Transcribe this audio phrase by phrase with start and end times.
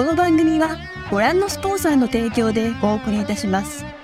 [0.00, 0.78] この番組は
[1.10, 3.99] ご覧のスポンサーの提供でお送りいたします。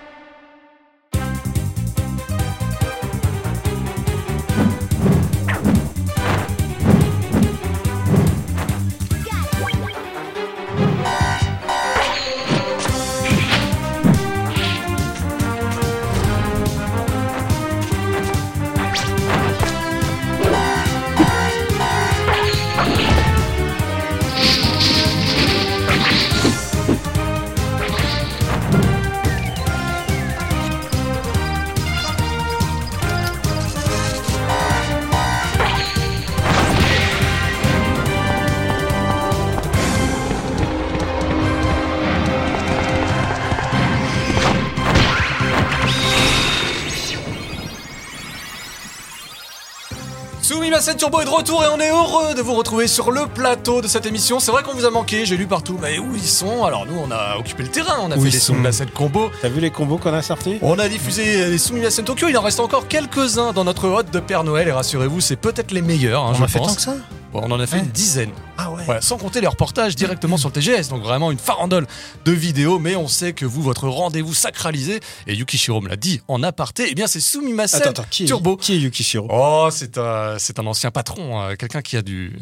[50.95, 53.89] Turbo est de retour et on est heureux de vous retrouver sur le plateau de
[53.89, 54.39] cette émission.
[54.41, 56.97] C'est vrai qu'on vous a manqué, j'ai lu partout, mais où ils sont Alors nous,
[56.98, 59.31] on a occupé le terrain, on a Où fait des Sumimasen combo.
[59.42, 62.42] T'as vu les combos qu'on a sortis On a diffusé les Sumimasen Tokyo, il en
[62.42, 66.23] reste encore quelques-uns dans notre hôte de Père Noël et rassurez-vous, c'est peut-être les meilleurs,
[66.25, 66.95] hein, On je a fait tant que ça
[67.33, 67.83] Bon, on en a fait Ouais.
[67.83, 68.31] une dizaine.
[68.57, 68.66] Ah.
[68.87, 71.89] Voilà, sans compter les reportages directement sur le TGS, donc vraiment une farandole
[72.25, 76.20] de vidéos, mais on sait que vous, votre rendez-vous sacralisé, et Yukishiro me l'a dit
[76.29, 78.57] en aparté, eh bien c'est Sumimasen Attends, attends, qui est, Turbo.
[78.57, 82.39] qui est Yukishiro Oh, c'est un, c'est un ancien patron, euh, quelqu'un qui a du...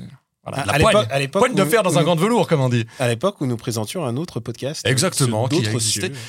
[0.46, 2.16] Voilà, À- la à poigne, l'époque- à l'époque poigne de fer dans un où- gant
[2.16, 2.84] de velours, comme on dit.
[2.98, 4.86] À l'époque où nous présentions un autre podcast.
[4.86, 5.62] Exactement, qui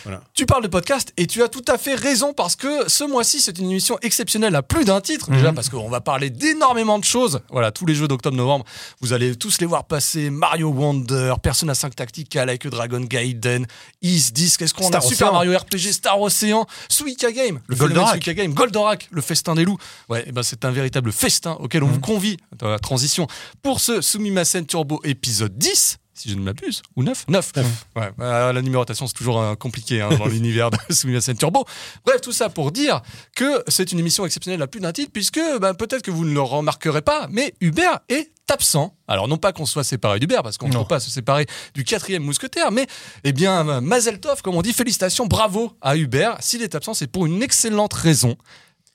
[0.04, 0.22] Voilà.
[0.34, 3.40] Tu parles de podcast et tu as tout à fait raison parce que ce mois-ci
[3.42, 5.56] c'est une émission exceptionnelle à plus d'un titre déjà Mhm.
[5.56, 7.42] parce qu'on va parler d'énormément de choses.
[7.50, 8.66] Voilà, tous les jeux d'octobre-novembre,
[9.02, 10.30] vous allez tous les voir passer.
[10.30, 13.66] Mario Wonder, Persona 5 Tactica, Like Dragon Gaiden,
[14.02, 15.32] Is 10, qu'est-ce qu'on a Super.
[15.34, 18.12] Mario RPG, Star Ocean, Suika Game, le Goldorak.
[18.12, 19.78] Suika Game, Goldorak, le festin des loups.
[20.10, 21.90] Ouais, et ben c'est un véritable festin auquel Mhm.
[21.90, 23.28] on vous convie dans la transition
[23.62, 25.98] pour ce Sumimasen Turbo épisode 10.
[26.14, 27.54] Si je ne m'abuse, ou 9 9.
[27.98, 31.66] Ouais, bah, la numérotation, c'est toujours euh, compliqué hein, dans l'univers de Sumimasen Turbo.
[32.06, 33.02] Bref, tout ça pour dire
[33.36, 36.34] que c'est une émission exceptionnelle à plus d'un titre, puisque bah, peut-être que vous ne
[36.34, 38.96] le remarquerez pas, mais Hubert est absent.
[39.10, 41.84] Alors, non pas qu'on soit séparé d'Hubert, parce qu'on ne peut pas se séparer du
[41.84, 42.88] quatrième mousquetaire, mais,
[43.26, 46.38] eh bien, Mazel Tov, comme on dit, félicitations, bravo à Hubert.
[46.40, 48.38] S'il est absent, c'est pour une excellente raison.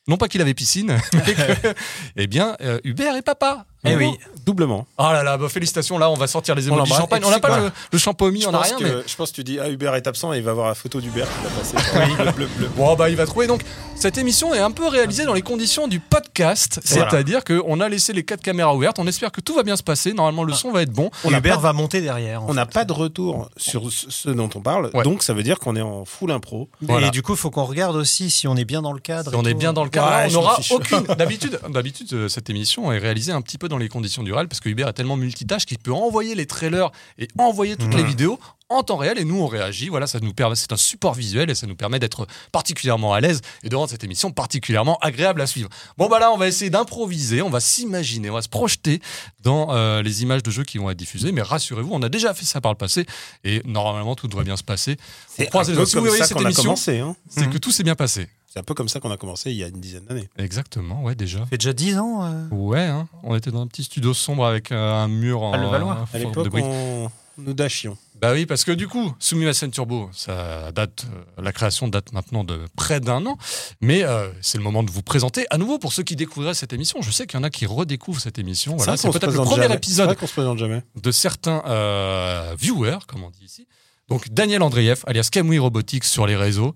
[0.08, 1.74] Non pas qu'il avait piscine, mais que,
[2.16, 3.66] eh bien, euh, Hubert est papa.
[3.82, 4.10] Eh Vraiment.
[4.12, 4.86] oui, doublement.
[4.98, 6.98] Oh là là, bah, félicitations, là, on va sortir les l'embrasse.
[6.98, 7.22] champagne.
[7.24, 9.02] On n'a tu pas le, le champomis, Je on n'a pense, rien, que, mais...
[9.06, 11.00] je pense que tu dis Ah, Hubert est absent et il va voir la photo
[11.00, 12.16] d'Hubert qui va passer.
[12.16, 12.70] Bleu, bleu, bleu.
[12.76, 13.46] Bon, bah, il va trouver.
[13.46, 13.62] Donc,
[13.96, 16.78] cette émission est un peu réalisée dans les conditions du podcast.
[16.84, 17.08] Voilà.
[17.10, 18.98] C'est-à-dire qu'on a laissé les quatre caméras ouvertes.
[18.98, 20.12] On espère que tout va bien se passer.
[20.12, 21.10] Normalement, le son va être bon.
[21.24, 22.42] On Hubert pas, va monter derrière.
[22.48, 24.90] on n'a pas de retour sur ce dont on parle.
[24.92, 25.04] Ouais.
[25.04, 26.68] Donc ça veut dire qu'on est en full impro.
[26.82, 27.06] Voilà.
[27.06, 29.30] Et du coup, il faut qu'on regarde aussi si on est bien dans le cadre.
[29.30, 31.00] Si on est bien dans le cadre, Ouais, on n'aura aucune.
[31.18, 34.48] D'habitude, d'habitude, euh, cette émission est réalisée un petit peu dans les conditions du réel
[34.48, 38.02] parce que Hubert est tellement multitâche qu'il peut envoyer les trailers et envoyer toutes les
[38.02, 38.38] vidéos
[38.70, 39.88] en temps réel et nous on réagit.
[39.88, 43.20] Voilà, ça nous permet, c'est un support visuel et ça nous permet d'être particulièrement à
[43.20, 45.68] l'aise et de rendre cette émission particulièrement agréable à suivre.
[45.98, 49.00] Bon bah là, on va essayer d'improviser, on va s'imaginer, on va se projeter
[49.42, 51.32] dans euh, les images de jeux qui vont être diffusées.
[51.32, 53.06] Mais rassurez-vous, on a déjà fait ça par le passé
[53.44, 54.96] et normalement tout devrait bien se passer.
[55.28, 55.86] C'est croise les peu doigts.
[55.86, 57.16] Si vous voyez cette émission, hein?
[57.28, 58.28] c'est que tout s'est bien passé.
[58.52, 60.28] C'est un peu comme ça qu'on a commencé il y a une dizaine d'années.
[60.36, 61.38] Exactement, ouais déjà.
[61.38, 62.24] Ça fait déjà 10 ans.
[62.24, 62.48] euh.
[62.50, 63.08] Ouais, hein.
[63.22, 66.08] on était dans un petit studio sombre avec euh, un mur en À Levallois.
[66.12, 66.64] À l'époque, briques.
[66.64, 67.08] on...
[67.38, 67.96] nous dashions.
[68.20, 72.42] Bah oui, parce que du coup, Sumimasen Turbo, ça date, euh, la création date maintenant
[72.42, 73.38] de près d'un an,
[73.80, 76.72] mais euh, c'est le moment de vous présenter à nouveau pour ceux qui découvriraient cette
[76.72, 77.00] émission.
[77.02, 78.74] Je sais qu'il y en a qui redécouvrent cette émission.
[78.76, 79.76] Voilà, c'est peut-être le premier jamais.
[79.76, 80.82] Épisode vrai qu'on se présente jamais.
[81.00, 83.68] de certains euh, viewers, comme on dit ici.
[84.08, 86.74] Donc Daniel Andreev, alias Camouille Robotics sur les réseaux,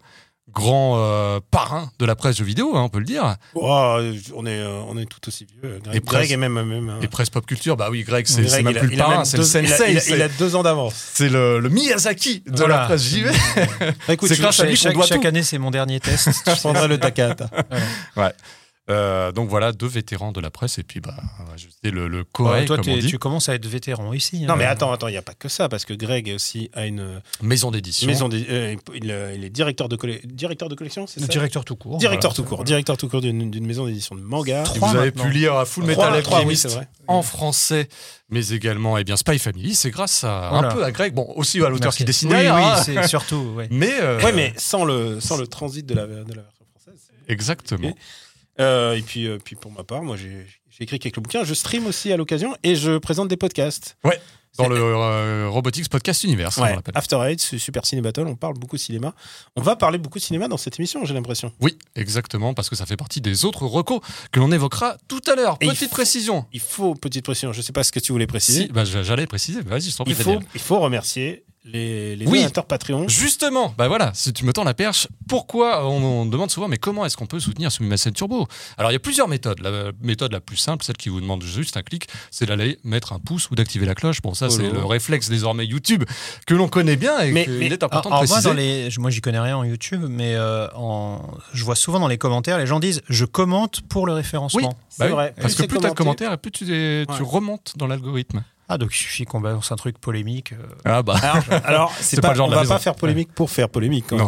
[0.53, 3.37] grand euh, parrain de la presse jeux vidéo, hein, on peut le dire.
[3.55, 3.99] Oh,
[4.34, 5.81] on, est, euh, on est tout aussi vieux.
[5.82, 6.53] Greg, Et Greg presque- est même.
[6.62, 6.99] même hein.
[7.03, 9.00] Et presse pop culture, bah oui, Greg, c'est Greg, même il a- plus le il
[9.00, 9.93] a parrain, c'est le il a- sensei.
[9.93, 10.94] il a- c'est- Il a deux ans d'avance.
[11.15, 12.77] C'est le, le Miyazaki de Voilà.
[12.81, 13.31] la presse JV.
[14.09, 15.27] Écoute, C'est je- grâce à lui qu'on chaque, doit chaque tout.
[15.28, 16.28] année, c'est mon dernier test.
[16.47, 17.49] je prendrai le Takata.
[18.91, 21.15] Euh, donc voilà, deux vétérans de la presse et puis bah,
[21.84, 24.41] le, le Ouais, toi, comme on dit, tu commences à être vétéran ici.
[24.43, 24.56] Non, hein.
[24.58, 27.23] mais attends, attends, il n'y a pas que ça, parce que Greg aussi a une
[27.41, 28.06] maison d'édition.
[28.06, 28.29] maison.
[28.31, 31.26] euh, il, euh, il est directeur de, colle- directeur de collection, c'est ça?
[31.29, 31.97] Directeur tout court.
[31.97, 32.44] Directeur voilà.
[32.50, 32.64] tout court.
[32.64, 34.61] Directeur tout court d'une d'une maison d'édition de manga.
[34.61, 35.25] Et Trois vous avez maintenant.
[35.25, 36.88] pu lire à Full Metal oui, Alchemist c'est vrai.
[37.06, 37.88] en français,
[38.29, 39.75] mais également eh bien, Spy Family.
[39.75, 41.99] C'est grâce à, un peu à Greg, bon, aussi à l'auteur Merci.
[41.99, 42.82] qui dessine Oui, derrière, oui, hein.
[42.85, 43.55] c'est surtout.
[43.56, 43.67] ouais.
[43.70, 47.00] mais, euh, Ouais, mais sans le, sans le transit de la, de la version française.
[47.29, 47.94] exactement.
[48.61, 50.47] Euh, et puis, euh, puis pour ma part, moi j'ai
[50.81, 51.45] écrit quelques bouquins.
[51.45, 53.97] Je stream aussi à l'occasion et je présente des podcasts.
[54.05, 54.21] Ouais.
[54.56, 56.59] dans le euh, Robotics Podcast Universe.
[56.59, 56.97] on Ouais, l'appelle.
[56.97, 59.12] After Eight, Super Ciné Battle, on parle beaucoup cinéma.
[59.56, 61.53] On va parler beaucoup de cinéma dans cette émission, j'ai l'impression.
[61.61, 65.35] Oui, exactement, parce que ça fait partie des autres recos que l'on évoquera tout à
[65.35, 65.59] l'heure.
[65.61, 66.47] Il Petite faut- précision.
[66.53, 68.67] Il faut, petite précision, je sais pas ce que tu voulais préciser.
[68.67, 69.61] Si, bah, j'allais préciser.
[69.62, 70.12] Vas-y, je t'en prie.
[70.12, 70.49] il, faut, Daniel.
[70.55, 72.38] il faut remercier les, les Oui.
[72.40, 73.08] donateurs Patreon.
[73.08, 76.76] Justement, bah voilà, si tu me tends la perche, pourquoi on, on demande souvent, mais
[76.76, 78.46] comment est-ce qu'on peut soutenir Sumimasen Turbo?
[78.76, 79.61] Alors il y a plusieurs méthodes.
[79.61, 83.12] La méthode la plus simple, celle qui vous demande juste un clic, c'est d'aller mettre
[83.14, 84.20] un pouce ou d'activer la cloche.
[84.22, 84.72] Bon, ça c'est Follow.
[84.81, 86.05] le réflexe désormais YouTube
[86.46, 88.49] que l'on connaît bien et Mais- mais- est important Alors, de moi, préciser.
[88.50, 91.22] dans les, moi, j'y connais rien en YouTube, mais euh, en,
[91.55, 94.76] je vois souvent dans les commentaires, les gens disent je commente pour le référencement.
[94.90, 95.34] C'est Bah oui, vrai.
[95.37, 97.72] Parce Oui, que c'est plus tu as de commentaires, et plus tu, es- tu remontes
[97.76, 98.44] dans l'algorithme.
[98.69, 100.52] Ah, donc il suffit qu'on balance un truc polémique.
[100.52, 101.16] euh, Ah bah.
[101.22, 102.75] Alors, alors, c'est pas pas, le genre on de la va maison.
[102.75, 104.06] pas faire polémique pour faire polémique.
[104.08, 104.26] quand même.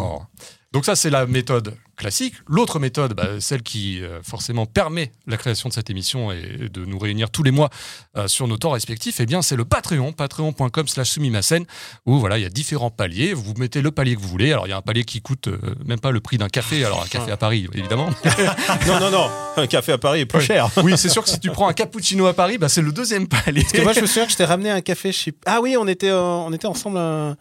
[0.77, 2.35] Donc ça, c'est la méthode classique.
[2.47, 6.85] L'autre méthode, bah, celle qui euh, forcément permet la création de cette émission et de
[6.85, 7.71] nous réunir tous les mois
[8.19, 11.65] euh, sur nos temps respectifs, eh bien, c'est le Patreon, patreon.com slash sumimasen,
[12.05, 13.33] où voilà, il y a différents paliers.
[13.33, 14.53] Vous mettez le palier que vous voulez.
[14.53, 16.85] Alors, il y a un palier qui coûte euh, même pas le prix d'un café.
[16.85, 18.11] Alors, un café à Paris, évidemment.
[18.87, 19.31] non, non, non.
[19.57, 20.45] Un café à Paris est plus Ouais.
[20.45, 20.69] cher.
[20.85, 23.29] oui, c'est sûr que si tu prends un cappuccino à Paris, bah, c'est le deuxième
[23.29, 23.63] palier.
[23.63, 25.33] Parce que moi, je me souviens que je t'ai ramené un café chez.
[25.47, 27.35] Ah oui, on était, on était ensemble à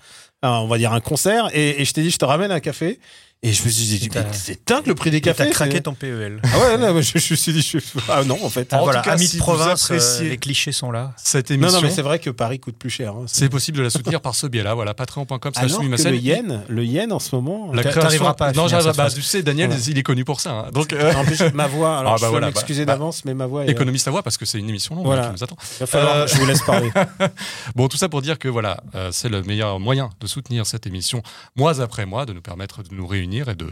[0.47, 2.99] on va dire un concert, et, et je t'ai dit, je te ramène un café.
[3.47, 5.51] Et je me suis dit, T'as- c'est dingue le prix des T'as cafés.
[5.51, 6.41] craqué c'est- ton PEL.
[6.51, 7.77] Ah ouais, non, je, je me suis dit, je-
[8.09, 8.73] ah non, en fait.
[8.73, 11.13] En voilà, cas, amis de province, euh, les clichés sont là.
[11.17, 13.11] Cette Non, émission, non, mais c'est vrai que Paris coûte plus cher.
[13.13, 13.25] hein.
[13.27, 14.73] c'est possible de la soutenir par ce biais-là.
[14.73, 17.71] Voilà, patreon.com Alors que le yen, le yen en ce moment.
[17.71, 18.33] La T'a- création...
[18.33, 19.11] pas à Non, j'arriverai cette pas.
[19.11, 20.51] Tu sais, Daniel, il est connu pour ça.
[20.51, 20.65] hein.
[20.73, 21.99] Donc, euh, En plus, ma voix.
[21.99, 23.69] Alors, Ah, bah je voilà, m'excuser bah, d'avance, mais ma voix est.
[23.69, 25.23] économiste à voix parce que c'est une émission longue Voilà.
[25.23, 25.57] hein, qui nous attend.
[25.77, 26.15] Il va falloir.
[26.15, 26.89] Euh, Je vous laisse parler.
[27.75, 30.87] Bon, tout ça pour dire que voilà, euh, c'est le meilleur moyen de soutenir cette
[30.87, 31.21] émission
[31.55, 33.67] mois après mois, de nous permettre de nous réunir et de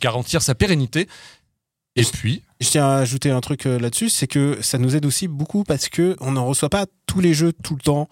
[0.00, 1.08] garantir sa pérennité.
[1.96, 5.04] Et puis, Je tiens à ajouter un truc euh, là-dessus, c'est que ça nous aide
[5.04, 8.08] aussi beaucoup parce que on n'en reçoit pas tous les jeux tout le temps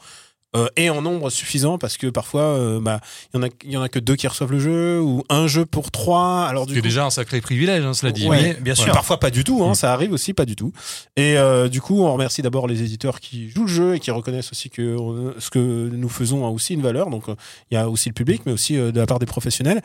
[0.56, 3.00] euh, et en nombre suffisant parce que parfois euh, bah
[3.32, 5.22] il y en a il y en a que deux qui reçoivent le jeu ou
[5.28, 6.46] un jeu pour trois.
[6.46, 8.26] Alors du c'est coup, déjà un sacré privilège, hein, cela dit.
[8.26, 8.92] Ouais, Mais- bien Ouais, sûr.
[8.92, 9.74] Parfois pas du tout, hein, Mm.
[9.74, 10.72] ça arrive aussi pas du tout.
[11.16, 14.10] Et euh, du coup, on remercie d'abord les éditeurs qui jouent le jeu et qui
[14.10, 14.96] reconnaissent aussi que
[15.38, 15.58] ce que
[15.92, 17.10] nous faisons a aussi une valeur.
[17.10, 17.24] Donc
[17.70, 19.82] il y a aussi le public, mais aussi de la part des professionnels.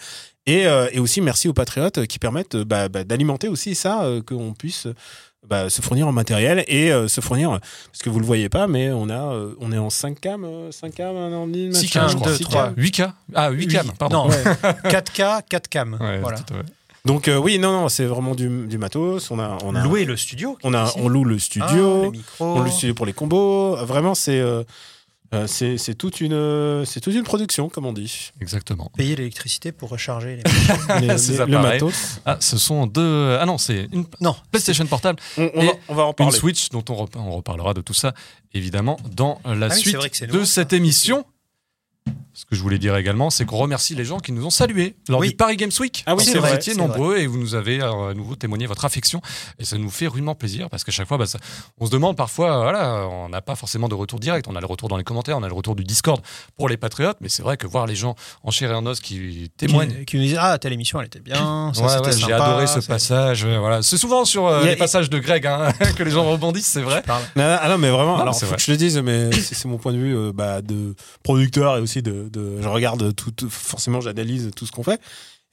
[0.48, 4.88] Et, et aussi merci aux patriotes qui permettent bah, bah, d'alimenter aussi ça, qu'on puisse
[5.48, 8.68] bah, se fournir en matériel et euh, se fournir, parce que vous le voyez pas,
[8.68, 11.52] mais on a, euh, on est en 5 cam, euh, 5 cam, un an et
[11.52, 12.28] demi, 6 machin, cam, je crois.
[12.28, 12.64] deux, six trois.
[12.66, 12.74] cam.
[12.76, 14.26] 8K Ah, 8 cam, pardon.
[14.26, 14.44] Non, Ouais.
[14.90, 15.98] 4K, 4 cam.
[16.00, 16.38] Ouais, voilà.
[17.04, 19.32] Donc euh, oui, non, non, c'est vraiment du, du matos.
[19.32, 20.58] On a, on a, Louer le studio.
[20.64, 20.94] on a, ici.
[21.00, 22.14] on loue le Ah, studio.
[22.40, 23.76] On le studio pour les combos.
[23.78, 24.40] Vraiment, c'est
[25.33, 28.31] euh, euh, c'est c'est toute une euh, c'est toute une production, comme on dit.
[28.42, 28.92] Exactement.
[28.98, 30.44] Payer l'électricité pour recharger les
[31.48, 32.19] le matos.
[32.25, 33.38] Ah, ce sont deux.
[33.39, 34.36] Ah non, c'est une Non.
[34.51, 36.38] PlayStation portable, On, on Et va, on va en une parler.
[36.38, 38.13] Switch dont on, rep- on reparlera de tout ça
[38.54, 40.54] évidemment dans la Ah oui, c'est suite vrai que c'est de nouveau, ça.
[40.62, 41.25] cette émission.
[42.33, 44.95] Ce que je voulais dire également, c'est qu'on remercie les gens qui nous ont salués
[45.09, 45.30] lors Oui.
[45.31, 46.01] du Paris Games Week.
[46.07, 48.65] Ah oui, c'est vrai, Vous étiez nombreux et vous nous avez euh, à nouveau témoigné
[48.68, 49.21] votre affection.
[49.59, 51.39] Et ça nous fait rudement plaisir parce qu'à chaque fois, bah, ça-
[51.80, 54.48] on se demande parfois, euh, voilà, on n'a pas forcément de retour direct.
[54.50, 56.21] On a le retour dans les commentaires, on a le retour du Discord
[56.57, 57.18] pour les patriotes.
[57.19, 59.94] Mais c'est vrai que voir les gens en chair et en os qui témoignent.
[60.00, 61.71] Qui, qui nous disent Ah, telle émission, elle était bien.
[61.75, 63.44] Ouais, ouais, j'ai adoré ce passage.
[63.44, 63.81] ouais, Voilà.
[63.83, 66.81] C'est souvent sur euh, a- les passages de Greg hein, que les gens rebondissent, c'est
[66.81, 67.03] vrai.
[67.09, 68.15] Non, non, ah non, mais vraiment.
[68.15, 68.56] Non, alors, c'est faut vrai.
[68.57, 71.77] que je le dise, mais c'est c'est mon point de vue euh, bah, de producteur
[71.77, 75.02] et aussi de, de- je regarde tout, tout- forcément, j'analyse tout ce qu'on fait.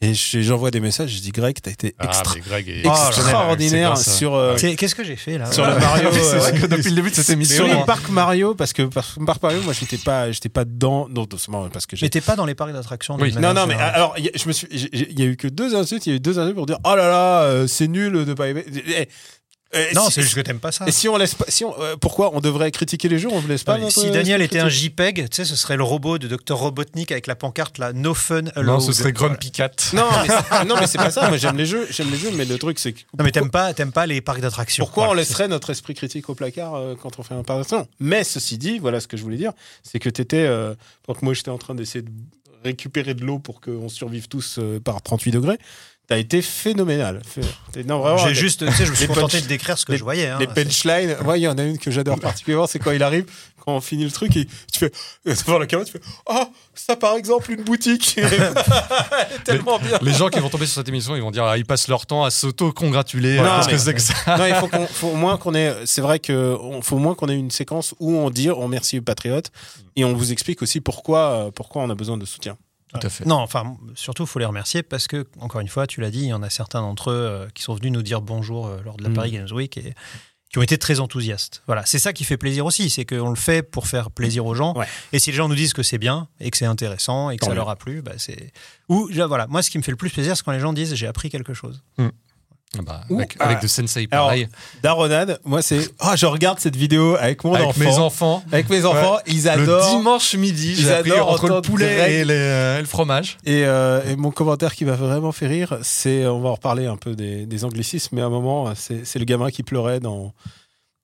[0.00, 1.10] Et je- j'envoie des messages.
[1.10, 4.94] Je dis Greg, t'as été extra- Ah, Greg est extraordinaire à- sur euh, C'est- Qu'est-ce
[4.94, 5.50] que j'ai fait là?
[5.50, 6.08] sur le Mario.
[6.12, 7.80] c'est euh, vrai que depuis le début de cette émission, sur hein.
[7.80, 11.68] le parc Mario parce que parc Mario moi j'étais pas j'étais pas dedans non doucement
[11.68, 13.16] parce que J'étais pas dans les parcs d'attractions.
[13.20, 13.32] Oui.
[13.34, 13.94] non non mais générale.
[13.96, 16.10] alors il y a- je me suis il y a eu que deux insultes il
[16.10, 18.46] y a eu deux insultes pour dire oh là là euh, c'est nul de pas
[18.46, 19.08] aimer Eh,
[19.72, 20.86] eh, Non, si- c'est juste que t'aimes pas ça.
[20.86, 23.42] et si on laisse pas si on, euh, pourquoi on devrait critiquer les jeux on
[23.42, 26.18] ne laisse pas Ouais, si Daniel était un JPEG, tu sais, ce serait le robot
[26.18, 28.66] de Dr Robotnik avec la pancarte là, No Fun Allowed.
[28.66, 29.12] Non, ce serait.
[29.12, 29.70] Grumpy Cat.
[29.92, 32.30] non mais c'est- non mais c'est pas ça moi j'aime les jeux j'aime les jeux
[32.32, 34.84] mais le truc c'est que Non, mais t'aimes pas, t'aimes pas les parcs d'attractions.
[34.84, 37.88] Pourquoi on laisserait notre esprit critique au placard euh, quand on fait un parc d'attraction
[38.00, 41.18] Mais ceci dit, voilà ce que je voulais dire, c'est que tu étais, euh, pendant
[41.20, 42.10] que moi j'étais en train d'essayer de
[42.64, 45.58] récupérer de l'eau pour qu'on survive tous euh, par 38 degrés,
[46.08, 47.22] t'as été phénoménal.
[48.26, 50.02] J'ai juste, tu sais, je me suis contenté punch- de décrire ce que les- je
[50.02, 50.26] voyais.
[50.28, 50.38] hein.
[50.40, 53.26] les punchlines, ouais, il y en a une que j'adore particulièrement, c'est quand il arrive,
[53.64, 54.92] quand on finit le truc, et tu fais,
[55.26, 58.18] devant la caméra, tu fais, ah, ça par exemple, une boutique.
[59.44, 59.98] Tellement bien.
[60.02, 62.06] Les gens qui vont tomber sur cette émission, ils vont dire ah, ils passent leur
[62.06, 63.36] temps à s'auto-congratuler.
[63.68, 64.54] Que c'est que ça non, il
[64.90, 65.74] faut, au moins qu'on ait.
[65.84, 68.60] C'est vrai que on- faut au moins qu'on ait une séquence où on dit on
[68.60, 69.50] remercie les patriotes
[69.96, 72.56] et on vous explique aussi pourquoi, euh, pourquoi on a besoin de soutien.
[72.92, 73.24] Tout à fait.
[73.26, 76.20] Non, enfin, surtout, il faut les remercier parce que, encore une fois, tu l'as dit,
[76.20, 78.80] il y en a certains d'entre eux euh, qui sont venus nous dire bonjour euh,
[78.84, 79.14] lors de la Mm.
[79.14, 79.94] Paris Games Week et,
[80.50, 81.62] qui ont été très enthousiastes.
[81.66, 84.54] Voilà, c'est ça qui fait plaisir aussi, c'est qu'on le fait pour faire plaisir aux
[84.54, 84.74] gens.
[84.74, 84.86] Ouais.
[85.12, 87.40] Et si les gens nous disent que c'est bien et que c'est intéressant et que
[87.40, 87.56] Tant ça mieux.
[87.56, 88.52] leur a plu, bah c'est.
[88.88, 90.72] Ou là, voilà, moi ce qui me fait le plus plaisir, c'est quand les gens
[90.72, 91.82] disent j'ai appris quelque chose.
[92.84, 93.62] Bah, Ou- avec, avec ah.
[93.62, 94.46] de Sensei Alors, pareil.
[94.82, 95.88] Daronade, moi c'est.
[96.00, 97.80] Oh, je regarde cette vidéo avec mon avec enfant.
[97.80, 98.42] mes enfants.
[98.52, 99.90] Avec mes enfants, ils adorent.
[99.90, 103.38] Le dimanche midi, Ils adorent entre le poulet et, les- euh, et le fromage.
[103.46, 106.84] Et, euh, et mon commentaire qui m'a vraiment fait rire, c'est, on va en reparler
[106.86, 110.34] un peu des, des anglicismes, mais à un moment, c'est le gamin qui pleurait dans,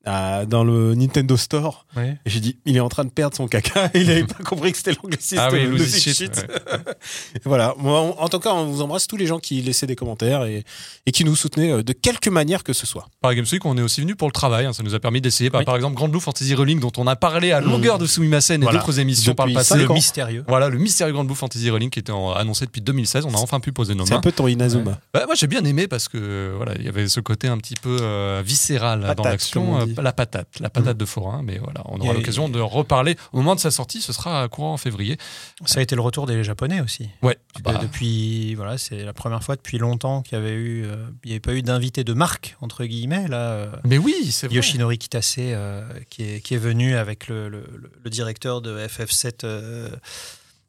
[0.06, 1.87] dans le Nintendo Store.
[1.96, 4.73] Et j'ai dit, il est en train de perdre son caca, il n'avait pas compris
[4.73, 6.37] que c'était l'anglicisme Ah oui, de shit, Shit.
[6.37, 6.94] ouais.
[7.44, 7.75] voilà.
[7.78, 10.44] Moi, on- en tout cas, on vous embrasse tous les gens qui laissaient des commentaires
[10.44, 10.64] et,
[11.06, 13.08] et qui nous soutenaient euh, de quelque manière que ce soit.
[13.20, 14.66] Par Games Week, on est aussi venu pour le travail.
[14.66, 14.73] hein.
[14.73, 15.64] Ça nous a permis d'essayer, par, Oui.
[15.64, 18.66] par exemple, Grand Blue Fantasy Rolling, dont on a parlé à longueur de Sumimasen et
[18.66, 19.78] d'autres émissions par le Depuis passé.
[19.82, 20.44] Le mystérieux.
[20.49, 23.25] Voilà, le mystérieux Grand Blue Fantasy Rolling qui était annoncé depuis 2016.
[23.26, 24.20] On a enfin pu poser nos C'est un mains.
[24.23, 24.99] peu ton Inazuma.
[25.12, 27.75] Bah, moi, j'ai bien aimé parce que voilà, il y avait ce côté un petit
[27.80, 31.42] peu euh, viscéral dans l'action, la patate, la patate de forain.
[31.42, 34.00] Mais voilà, on aura l'occasion de reparler au moment de sa sortie.
[34.00, 35.16] Ce sera courant en février.
[35.64, 37.08] Ça a été le retour des Japonais aussi.
[37.22, 37.36] Ouais.
[37.62, 41.28] Bah, depuis, voilà, c'est la première fois depuis longtemps qu'il y avait eu, euh, il
[41.28, 43.36] n'y avait pas eu d'invité de marque entre guillemets là.
[43.52, 44.56] euh, mais oui, c'est vrai.
[44.56, 47.66] Yoshinori Kitase euh, qui, est, qui est venu avec le, le-
[48.02, 49.96] le- directeur de FF7 euh, euh,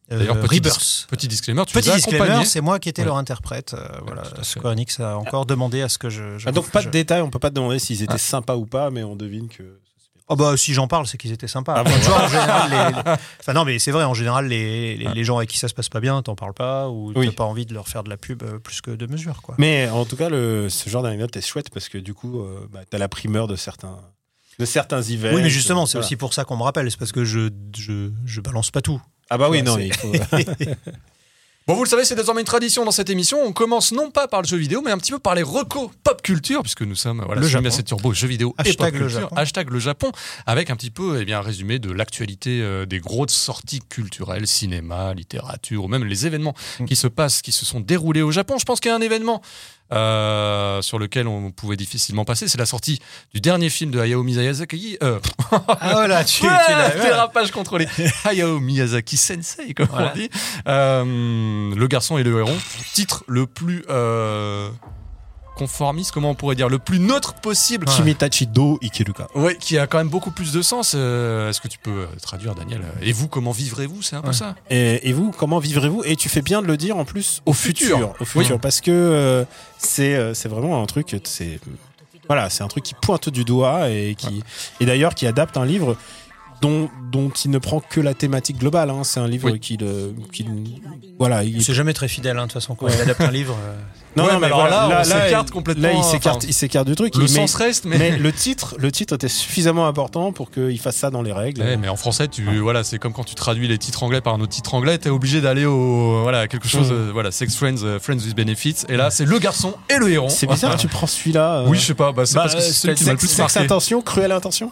[0.09, 0.79] D'ailleurs, petit, Rebirth.
[0.79, 3.07] dis- petit disclaimer, tu Petit disclaimer, c'est moi qui étais Ouais.
[3.07, 3.73] leur interprète.
[3.73, 4.23] euh, voilà.
[4.43, 6.37] Square Enix a encore demandé à ce que je.
[6.37, 8.17] je- Ah, donc pas de détails, on peut pas te demander s'ils étaient Ah.
[8.19, 9.79] sympas ou pas, mais on devine que.
[10.27, 11.75] Oh bah si j'en parle, c'est qu'ils étaient sympas.
[11.77, 14.47] Ah, Enfin, tu vois, en général, les- les- enfin non mais c'est vrai, en général
[14.47, 17.11] les, les, les gens avec qui ça se passe pas bien, t'en parles pas ou
[17.15, 17.27] Oui.
[17.27, 19.53] t'as pas envie de leur faire de la pub euh, plus que de mesure quoi.
[19.59, 22.67] Mais en tout cas, le, ce genre d'anecdote est chouette parce que du coup, euh,
[22.71, 23.99] bah, t'as la primeur de certains,
[24.57, 25.31] de certains hivers.
[25.35, 26.07] Oui mais justement c'est Voilà.
[26.07, 28.99] aussi pour ça qu'on me rappelle, c'est parce que je, je, je balance pas tout.
[29.29, 30.11] Ah bah oui, Ouais, non, il faut.
[31.67, 33.39] Bon, vous le savez, c'est désormais une tradition dans cette émission.
[33.43, 35.89] On commence non pas par le jeu vidéo, mais un petit peu par les recos
[36.03, 37.63] pop culture, puisque nous sommes voilà, Le Japon.
[37.63, 39.21] Mediaset Turbo, jeux vidéo et Hashtag pop le culture.
[39.21, 39.35] Japon.
[39.35, 40.11] Hashtag le Japon,
[40.45, 44.45] avec un petit peu eh bien, un résumé de l'actualité euh, des grosses sorties culturelles,
[44.45, 46.85] cinéma, littérature, ou même les événements Mm.
[46.85, 48.59] qui se passent, qui se sont déroulés au Japon.
[48.59, 49.41] Je pense qu'il y a un événement
[49.93, 52.99] euh, sur lequel on pouvait difficilement passer, c'est la sortie
[53.33, 54.97] du dernier film de Hayao Miyazaki.
[55.03, 55.19] Euh,
[55.51, 57.87] Ah voilà, tu, tu Ouais, l'as- dérapage contrôlé.
[58.25, 60.11] Hayao Miyazaki Sensei, comme Voilà.
[60.13, 60.29] on dit.
[60.67, 62.57] Euh, le garçon et le héron.
[62.93, 64.69] Titre le plus euh,
[65.55, 67.85] conformiste, comment on pourrait dire, le plus neutre possible.
[67.87, 69.27] Kimitachi do Ikiruka.
[69.35, 70.93] Ouais, qui a quand même beaucoup plus de sens.
[70.95, 74.27] Euh, Est-ce que tu peux euh, traduire, Daniel Et vous, comment vivrez-vous C'est un peu
[74.27, 74.33] Ouais.
[74.33, 74.55] ça?
[74.69, 76.03] Et, et vous, comment vivrez-vous?
[76.05, 77.97] Et tu fais bien de le dire en plus au, Au futur.
[77.97, 78.13] futur.
[78.19, 79.45] Au futur, parce que euh,
[79.77, 81.15] c'est euh, c'est vraiment un truc.
[81.23, 81.59] C'est
[82.27, 84.43] voilà, c'est un truc qui pointe du doigt et qui
[84.79, 85.95] et d'ailleurs qui adapte un livre.
[86.61, 88.89] Dont, dont il ne prend que la thématique globale.
[88.89, 89.03] hein.
[89.03, 89.59] C'est un livre Oui.
[89.59, 90.45] qui, le, qui
[91.19, 93.55] voilà, il, C'est jamais très fidèle hein, de toute façon quand il adapte un livre.
[93.61, 93.75] euh,
[94.17, 96.87] Ouais, mais alors voilà, là, on s'écarte il- complètement, Là, il enfin, s'écarte, il s'écarte
[96.87, 97.15] du truc.
[97.15, 97.97] Le mais, sens reste, mais.
[97.97, 101.61] mais le titre, le titre était suffisamment important pour qu'il fasse ça dans les règles.
[101.61, 104.33] Ouais, mais en français, tu voilà, c'est comme quand tu traduis les titres anglais par
[104.35, 106.93] un autre titre anglais, t'es obligé d'aller au voilà quelque chose, Mm.
[106.95, 108.85] euh, voilà, sex friends, euh, friends with benefits.
[108.87, 110.29] Et là, c'est le garçon et le héron.
[110.29, 111.57] C'est bizarre, tu prends celui-là.
[111.59, 113.17] euh, Oui, je sais pas, bah, c'est bah, parce que c'est celui qui m'a le
[113.17, 113.59] plus marqué.
[113.59, 114.69] intention, cruelle intention.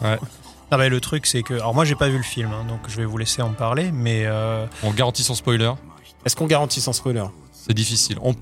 [0.74, 1.54] Non, mais le truc, c'est que.
[1.54, 3.92] Alors, moi, j'ai pas vu le film, hein, donc je vais vous laisser en parler,
[3.94, 4.24] mais.
[4.26, 5.72] euh, On garantit son spoiler.
[6.26, 7.24] Est-ce qu'on garantit sans spoiler?
[7.52, 8.18] C'est difficile.
[8.22, 8.34] On...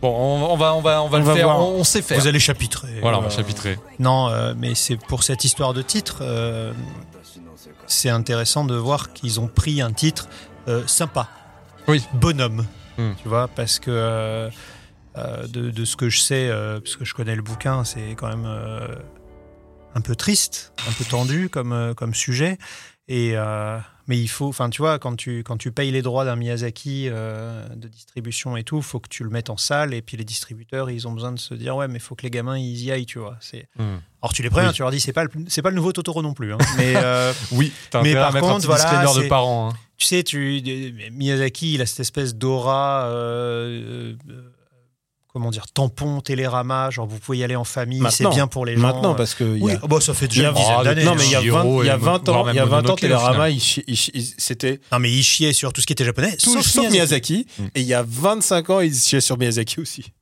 [0.00, 1.44] Bon, on, on va, on va, on va On le va faire.
[1.46, 1.58] voir.
[1.60, 2.18] On, on sait faire.
[2.18, 3.00] Vous allez chapitrer.
[3.02, 3.78] Voilà, on va Euh, chapitrer.
[3.98, 6.18] Non, euh, mais c'est pour cette histoire de titre.
[6.22, 6.72] euh,
[7.86, 10.28] c'est intéressant de voir qu'ils ont pris un titre
[10.68, 11.28] euh, sympa.
[11.88, 12.02] Oui.
[12.14, 12.66] Bonhomme.
[12.98, 13.12] Hmm.
[13.22, 13.90] Tu vois, parce que.
[13.90, 14.48] euh,
[15.18, 18.14] euh, de, de ce que je sais, euh, parce que je connais le bouquin, c'est
[18.16, 18.86] quand même euh,
[19.94, 22.58] un peu triste, un peu tendu comme, euh, comme sujet.
[23.08, 26.24] Et, euh, mais il faut, enfin, tu vois, quand tu, quand tu payes les droits
[26.24, 29.94] d'un Miyazaki euh, de distribution et tout, faut que tu le mettes en salle.
[29.94, 32.30] Et puis les distributeurs, ils ont besoin de se dire, ouais, mais faut que les
[32.30, 33.36] gamins ils y aillent, tu vois.
[33.40, 33.96] C'est, Hmm.
[34.22, 34.74] alors tu les préviens, Oui.
[34.76, 36.52] tu leur dis, c'est pas le, c'est pas le nouveau Totoro non plus.
[36.54, 36.58] hein.
[36.76, 39.70] mais euh, Oui, t'as Mais par un contre, petit voilà, de parents.
[39.72, 39.76] hein.
[39.96, 40.62] tu sais, tu,
[41.12, 43.06] Miyazaki, il a cette espèce d'aura.
[45.32, 48.74] Comment dire, tampon, télérama, genre vous pouvez y aller en famille, c'est bien pour les
[48.74, 48.80] gens.
[48.82, 51.04] Maintenant, parce que Oui, a- oh, bah, ça fait déjà une dizaine Ah, d'années.
[51.04, 52.56] non, mais il y a Chihiro 20, il y a et 20 voire ans, il
[52.56, 53.46] y a 20 ans, Télérama,
[54.38, 57.46] c'était Non, mais il chiait sur tout ce qui était japonais, tout sauf, sauf Miyazaki.
[57.74, 60.12] Et il y a 25 ans, il chiait sur Miyazaki aussi.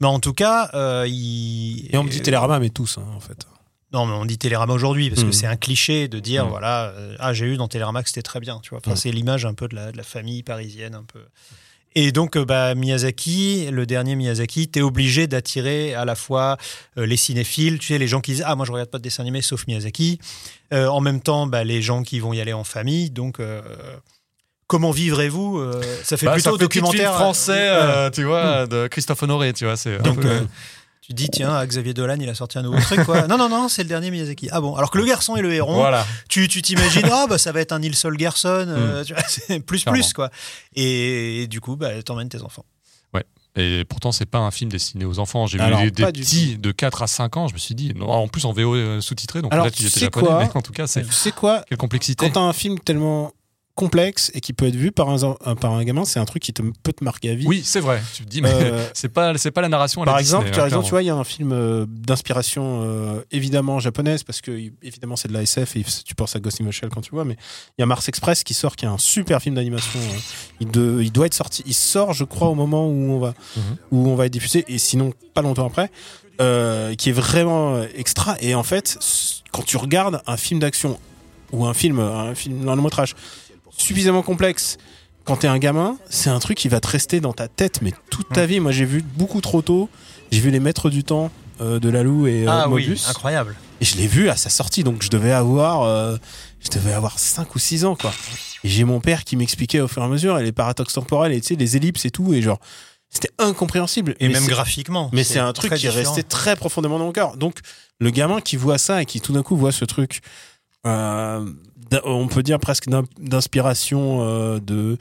[0.00, 1.88] Mais en tout cas, euh, il.
[1.92, 3.46] Et on me dit Télérama, mais tous, hein, en fait.
[3.92, 6.48] Non, mais on dit Télérama aujourd'hui parce que c'est un cliché de dire Mm.
[6.50, 8.78] voilà, euh, ah j'ai eu dans Télérama que c'était très bien, tu vois.
[8.78, 8.96] Enfin, Mm.
[8.96, 11.20] c'est l'image un peu de la, de la famille parisienne, un peu.
[12.00, 16.56] Et donc, euh, bah, Miyazaki, le dernier Miyazaki, t'es obligé d'attirer à la fois
[16.96, 19.02] euh, les cinéphiles, tu sais, les gens qui disent ah moi je regarde pas de
[19.02, 20.20] dessin animé sauf Miyazaki.
[20.72, 23.10] Euh, en même temps, bah, les gens qui vont y aller en famille.
[23.10, 23.60] Donc, euh,
[24.68, 25.60] comment vivrez-vous
[26.04, 27.68] Ça fait Bah, plutôt ça fait documentaire français,
[28.12, 29.76] tu vois, de Christophe Honoré, tu vois.
[29.76, 30.20] C'est Donc,
[31.00, 33.26] Tu dis, tiens, ah, Xavier Dolan, il a sorti un nouveau truc, quoi.
[33.26, 34.48] non, non, non, c'est le dernier Miyazaki.
[34.52, 36.06] Ah bon Alors que le garçon et le héron, Voilà.
[36.28, 40.00] tu tu t'imagines, ah, bah, ça va être un Neil Solgerson, euh, c'est plus, Clairement.
[40.00, 40.30] plus, quoi.
[40.74, 42.64] Et, du coup, bah, t'emmènes tes enfants.
[43.56, 45.46] Et pourtant, c'est pas un film destiné aux enfants.
[45.46, 47.48] J'ai vu des, des petits de 4 à 5 ans.
[47.48, 49.90] Je me suis dit, non, en plus en VO euh, sous-titré, donc peut-être qu'il tu
[49.90, 52.24] était japonais, quoi mais en tout cas, c'est Tu sais quoi quelle complexité.
[52.26, 53.32] Quand t'as un film tellement
[53.78, 56.42] complexe et qui peut être vu par un, un- par un gamin, c'est un truc
[56.42, 57.46] qui te, peut te marquer à vie.
[57.46, 58.02] Oui, c'est vrai.
[58.14, 60.02] Tu te dis, mais Euh, c'est pas, pas la narration.
[60.02, 60.84] à la Par Disney, exemple, hein, par exemple, clairement.
[60.84, 64.50] tu vois, il y a un film euh, d'inspiration euh, évidemment japonaise parce que
[64.82, 67.12] évidemment c'est de la SF et tu penses à Ghost in the Shell quand tu
[67.12, 67.36] vois, mais
[67.78, 70.00] il y a Mars Express qui sort, qui est un super film d'animation.
[70.00, 70.18] euh,
[70.60, 73.34] il, de- il doit être sorti, il sort, je crois, au moment où on va
[73.56, 73.62] Mhm.
[73.92, 75.90] où on va être diffusé et sinon pas longtemps après,
[76.40, 78.36] euh, qui est vraiment extra.
[78.40, 78.98] Et en fait,
[79.52, 80.98] quand tu regardes un film d'action
[81.52, 83.14] ou un film, un film, un long métrage
[83.78, 84.76] suffisamment complexe.
[85.24, 87.92] Quand t'es un gamin, c'est un truc qui va te rester dans ta tête, mais
[88.10, 88.60] toute ta vie.
[88.60, 89.88] Moi, j'ai vu beaucoup trop tôt.
[90.30, 91.30] J'ai vu Les Maîtres du Temps
[91.60, 93.54] euh, de Lalou et euh, ah oui, incroyable.
[93.80, 96.16] Et je l'ai vu à sa sortie, donc je devais avoir, euh,
[96.60, 98.12] je devais avoir 5 ou 6 ans, quoi.
[98.64, 101.32] Et j'ai mon père qui m'expliquait au fur et à mesure et les paradoxes temporels
[101.32, 102.58] et tu sais, les ellipses et tout, et genre,
[103.10, 104.14] c'était incompréhensible.
[104.20, 105.10] Et Mais même graphiquement.
[105.12, 106.12] Mais c'est un truc qui est différent.
[106.12, 107.36] resté très profondément dans mon cœur.
[107.36, 107.60] Donc,
[108.00, 110.20] le gamin qui voit ça et qui tout d'un coup voit ce truc,
[110.86, 111.44] euh,
[112.04, 114.96] on peut dire presque d'in- d'inspiration euh, de.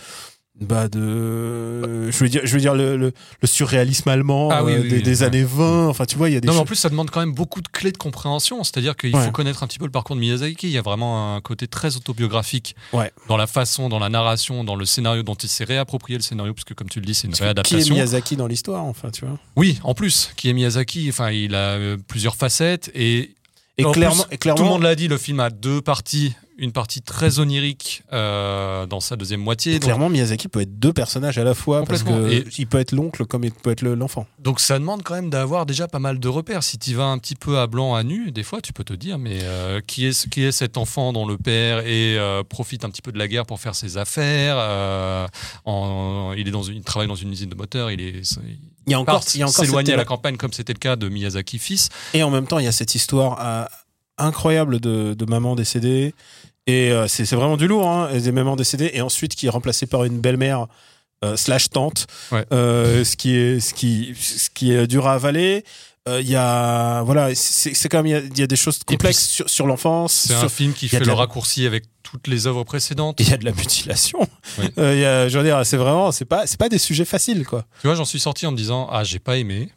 [0.60, 4.74] Bah de je veux dire je veux dire le, le, le surréalisme allemand Ah oui,
[4.74, 5.28] euh, oui, des, oui, des ouais.
[5.28, 7.12] années 20 enfin tu vois il y a des Non, mais en plus, ça demande
[7.12, 8.64] quand même beaucoup de clés de compréhension.
[8.64, 9.24] C'est-à-dire qu'il Ouais.
[9.24, 10.66] faut connaître un petit peu le parcours de Miyazaki.
[10.68, 13.12] Il y a vraiment un côté très autobiographique Ouais.
[13.28, 16.56] dans la façon, dans la narration, dans le scénario dont il s'est réapproprié le scénario,
[16.56, 17.94] puisque comme tu le dis, c'est une Parce que qui est réadaptation.
[17.94, 19.38] Miyazaki dans l'histoire enfin tu vois?
[19.58, 21.06] Oui, en plus, qui est Miyazaki.
[21.10, 23.36] Enfin, il a euh, plusieurs facettes et
[23.78, 25.82] et En clairement plus, et clairement Tout le monde l'a dit, le film a deux
[25.82, 26.34] parties.
[26.60, 29.74] Une partie très onirique euh, dans sa deuxième moitié.
[29.74, 32.66] et Donc, clairement Miyazaki peut être deux personnages à la fois parce que Et- il
[32.66, 35.68] peut être l'oncle comme il peut être le- l'enfant donc ça demande quand même d'avoir
[35.68, 36.64] déjà pas mal de repères.
[36.64, 38.94] Si tu vas un petit peu à blanc, à nu, des fois tu peux te
[38.94, 42.84] dire, mais euh, qui, est, qui est cet enfant dont le père est, euh, profite
[42.86, 44.58] un petit peu de la guerre pour faire ses affaires
[45.66, 48.22] en- il, est dans une, il travaille dans une usine de moteur, il est...
[48.88, 50.74] il y a encore part il y a encore s'éloigner à la campagne comme c'était
[50.74, 51.90] le cas de Miyazaki fils.
[52.14, 53.68] Et en même temps, il y a cette histoire
[54.18, 56.14] incroyable de, de maman décédée.
[56.68, 58.92] Et euh, c'est vraiment du lourd, hein, des mamans décédées.
[58.94, 60.68] Et ensuite, qui est remplacée par une belle-mère
[61.26, 62.08] euh, slash tante.
[62.32, 62.46] Ouais.
[62.54, 65.64] Euh, ce, qui est, ce, qui, ce qui est dur à avaler.
[66.10, 68.56] Euh, Il y a voilà, c'est quand même il y a, il y a des
[68.56, 70.26] choses complexes puis, sur, sur l'enfance.
[70.28, 73.18] C'est un film qui fait le la- raccourci avec toutes les œuvres précédentes.
[73.20, 74.20] Il y a de la mutilation.
[74.58, 74.66] Oui.
[74.78, 77.04] Euh, il y a- je veux dire, c'est vraiment, c'est pas, c'est pas des sujets
[77.04, 77.66] faciles, quoi.
[77.82, 79.70] Tu vois, j'en suis sorti en me disant ah j'ai pas aimé.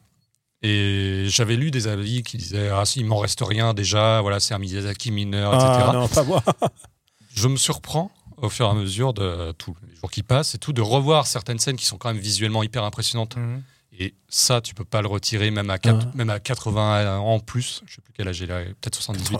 [0.62, 4.52] Et j'avais lu des avis qui disaient ah il m'en reste rien déjà, voilà c'est
[4.54, 5.68] un Miyazaki mineur, etc.
[5.88, 6.42] Ah, non, pas moi.
[7.34, 10.58] Je me surprends au fur et à mesure de tous les jours qui passent et
[10.58, 13.36] tout de revoir certaines scènes qui sont quand même visuellement hyper impressionnantes.
[13.36, 13.62] Mhm.
[13.98, 15.98] Et ça tu peux pas le retirer même à Ah.
[16.14, 17.82] même à 80 ans en plus.
[17.86, 19.38] Je sais plus quel âge il a, peut-être 78.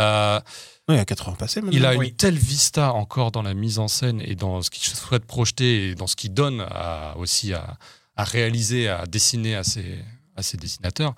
[0.00, 0.40] Euh,
[0.88, 2.08] Ouais, il y a 80 passés, il a Oui.
[2.08, 5.90] une telle vista encore dans la mise en scène et dans ce qu'il souhaite projeter
[5.90, 7.76] et dans ce qu'il donne à- aussi à,
[8.16, 9.98] à réaliser, à dessiner à ses,
[10.36, 11.14] à ses dessinateurs.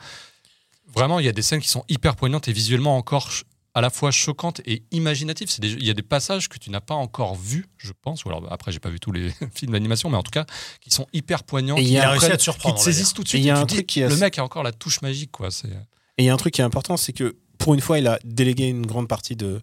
[0.94, 3.30] Vraiment, il y a des scènes qui sont hyper poignantes et visuellement encore
[3.74, 5.48] à la fois choquantes et imaginatives.
[5.48, 8.24] C'est des- il y a des passages que tu n'as pas encore vus, je pense.
[8.24, 10.44] Ou alors après, j'ai pas vu tous les films d'animation, mais en tout cas,
[10.82, 11.76] qui sont hyper poignants.
[11.78, 12.74] Et il qui y a réussi à te qui surprendre.
[12.74, 12.94] te va dire.
[12.94, 13.42] saisissent tout de suite.
[13.44, 15.50] y a un dis, truc qui le mec a encore la touche magique, quoi.
[15.50, 17.98] C'est Et il y a un truc qui est important, c'est que pour une fois,
[17.98, 19.62] il a délégué une grande partie de.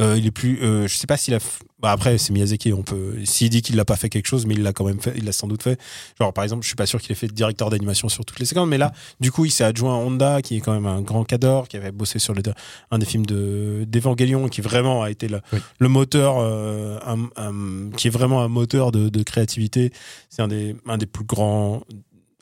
[0.00, 0.60] Euh, il est plus.
[0.62, 1.38] euh, je sais pas s'il a.
[1.38, 2.72] f- Bah après, c'est Miyazaki.
[2.72, 3.14] On peut.
[3.24, 5.14] S'il dit qu'il l'a pas fait quelque chose, mais il l'a quand même fait.
[5.16, 5.80] Il l'a sans doute fait.
[6.20, 8.44] Genre, par exemple, je suis pas sûr qu'il ait fait directeur d'animation sur toutes les
[8.44, 11.00] séquences, mais là, du coup, il s'est adjoint à Honda, qui est quand même un
[11.00, 12.42] grand cadre, qui avait bossé sur le,
[12.90, 15.58] un des films de d'Evangelion, qui vraiment a été le, Oui.
[15.78, 19.92] le moteur, euh, un- un- qui est vraiment un moteur de, de créativité.
[20.28, 21.82] C'est un des, un des plus grands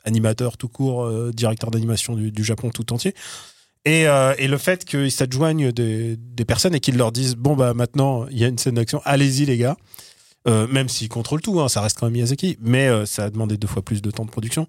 [0.03, 3.13] animateurs tout court, euh, directeur d'animation du, du Japon tout entier.
[3.85, 7.55] Et, euh, et le fait qu'ils s'adjoignent des, des personnes et qu'ils leur disent bon
[7.55, 9.77] bah maintenant il y a une scène d'action, allez-y les gars.
[10.47, 13.29] Euh, même s'ils contrôlent tout, hein, ça reste quand même Miyazaki, mais euh, ça a
[13.31, 14.67] demandé deux fois plus de temps de production.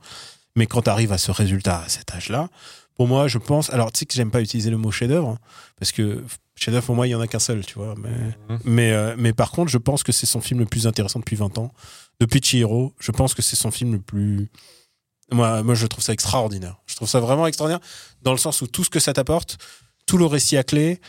[0.55, 2.49] Mais quand tu arrives à ce résultat à cet âge-là,
[2.95, 3.69] pour moi, je pense.
[3.69, 5.39] Alors, tu sais que j'aime pas utiliser le mot chef-d'œuvre, hein,
[5.79, 6.25] parce que
[6.55, 7.95] chef-d'œuvre, pour moi, il y en a qu'un seul, tu vois.
[7.99, 8.09] Mais,
[8.49, 8.59] Mhm.
[8.65, 11.37] mais, euh, mais par contre, je pense que c'est son film le plus intéressant depuis
[11.37, 11.75] 20 ans.
[12.21, 14.49] Depuis Chihiro, je pense que c'est son film le plus.
[15.33, 16.77] Moi, moi, je trouve ça extraordinaire.
[16.87, 17.81] Je trouve ça vraiment extraordinaire,
[18.23, 19.59] dans le sens où tout ce que ça t'apporte,
[20.07, 21.01] tout le récit à clé,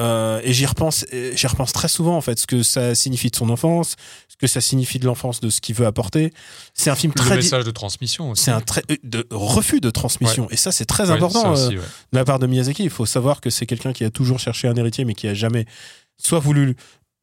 [0.00, 3.36] euh, et j'y repense, j'y repense très souvent en fait, ce que ça signifie de
[3.36, 3.96] son enfance,
[4.28, 6.32] ce que ça signifie de l'enfance, de ce qu'il veut apporter.
[6.72, 8.44] C'est un film très, message de transmission aussi.
[8.44, 11.52] c'est un très euh, de refus de transmission, et ça c'est très Ouais, important euh,
[11.52, 11.84] aussi, ouais.
[12.12, 12.84] de la part de Miyazaki.
[12.84, 15.34] Il faut savoir que c'est quelqu'un qui a toujours cherché un héritier, mais qui a
[15.34, 15.66] jamais
[16.16, 16.74] soit voulu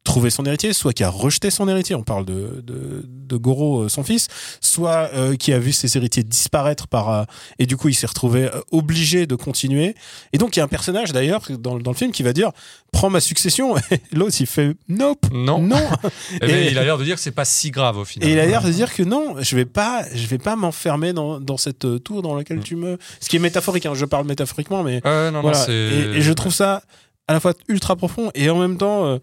[0.02, 3.82] trouvé son héritier, soit qui a rejeté son héritier, on parle de, de, de Goro,
[3.82, 4.28] euh, son fils,
[4.60, 7.24] soit euh, qui a vu ses héritiers disparaître par euh,
[7.58, 9.94] et du coup il s'est retrouvé euh, obligé de continuer.
[10.32, 12.50] Et donc il y a un personnage d'ailleurs dans, dans le film qui va dire
[12.92, 13.76] prends ma succession.
[13.90, 15.58] Et l'autre il fait nope, Non.
[15.60, 15.76] non.
[16.34, 18.28] Eh ben, Et- il a l'air de dire que c'est pas si grave au final.
[18.28, 21.12] Et il a l'air de dire que non, je vais pas, je vais pas m'enfermer
[21.12, 22.64] dans, dans cette tour dans laquelle Mm.
[22.64, 22.98] tu me.
[23.20, 25.58] Ce qui est métaphorique, hein, je parle métaphoriquement, mais non, voilà.
[25.58, 26.82] non, et, et je trouve ça
[27.28, 29.20] à la fois ultra profond et en même temps,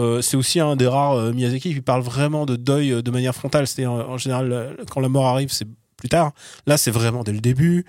[0.00, 3.10] euh, c'est aussi un des rares euh, Miyazaki qui parle vraiment de deuil euh, de
[3.10, 3.66] manière frontale.
[3.66, 6.32] C'est-à-dire, en général, quand la mort arrive, c'est plus tard.
[6.66, 7.84] Là, c'est vraiment dès le début.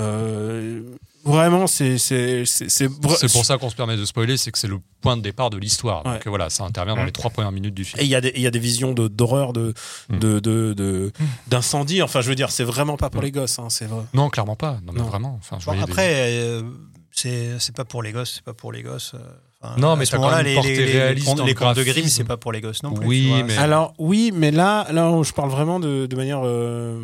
[0.00, 0.82] Euh,
[1.24, 4.58] vraiment, c'est c'est c'est c'est C'est pour ça qu'on se permet de spoiler, c'est que
[4.58, 6.06] c'est le point de départ de l'histoire.
[6.06, 6.12] Ouais.
[6.14, 7.06] Donc voilà, ça intervient dans Mm.
[7.06, 8.00] les trois premières minutes du film.
[8.00, 9.74] Et il y a des il y a des visions de d'horreur de
[10.08, 10.18] Mm.
[10.20, 11.12] de de de-
[11.48, 12.00] d'incendie.
[12.02, 13.58] Enfin, je veux dire, c'est vraiment pas pour les gosses.
[13.58, 14.04] Hein, c'est vrai.
[14.14, 14.78] Non, clairement pas.
[14.84, 15.06] Non, mais Non.
[15.06, 15.34] vraiment.
[15.40, 16.62] Enfin, je Bon, voyais des- après, euh,
[17.10, 19.16] c'est c'est pas pour les gosses, c'est pas pour les gosses.
[19.60, 21.76] Enfin, Non, à mais ce t'as quand moment-là, les, les, les, dans les le contes
[21.76, 21.82] de.
[21.84, 23.06] Grimm, c'est pas pour les gosses non plus.
[23.06, 26.98] Oui, mais- Alors oui, mais là, là, je parle vraiment de, de manière euh,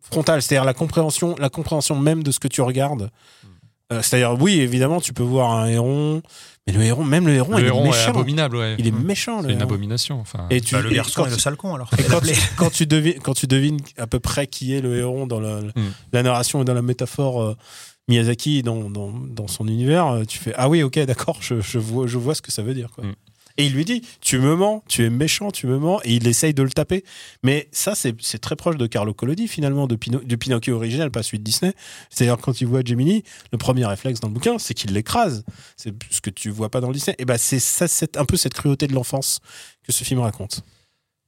[0.00, 3.10] frontale, c'est-à-dire la compréhension, la compréhension même de ce que tu regardes.
[3.92, 6.22] Euh, c'est-à-dire, oui, évidemment, tu peux voir un héron,
[6.66, 8.10] mais le héron, même le héron, le il héron est est méchant.
[8.10, 8.76] abominable, ouais.
[8.78, 9.02] il est Mm.
[9.04, 9.68] méchant, le C'est une héron.
[9.68, 10.20] abomination.
[10.20, 11.90] Enfin, Et tu, Bah, le et garçon et le sale con alors.
[11.98, 14.96] et quand, tu, quand tu devines, quand tu devines à peu près qui est le
[14.96, 15.72] héron dans la, Mm.
[16.14, 17.56] la narration et dans la métaphore euh,
[18.08, 21.78] Miyazaki dans, dans, dans son univers, euh, tu fais ah oui ok d'accord je, je
[21.78, 23.04] vois je vois ce que ça veut dire quoi.
[23.04, 23.14] Mm.
[23.56, 26.26] Et il lui dit tu me mens, tu es méchant, tu me mens et il
[26.26, 27.04] essaye de le taper.
[27.44, 31.22] Mais ça c'est très proche de Carlo Collodi finalement de Pino- du Pinocchio original pas
[31.22, 31.72] celui de Disney.
[32.10, 35.44] C'est-à-dire quand il voit Gemini, le premier réflexe dans le bouquin c'est qu'il l'écrase.
[35.76, 37.14] C'est ce que tu vois pas dans le Disney.
[37.20, 39.38] Et ben c'est ça c'est un peu cette cruauté de l'enfance
[39.84, 40.62] que ce film raconte.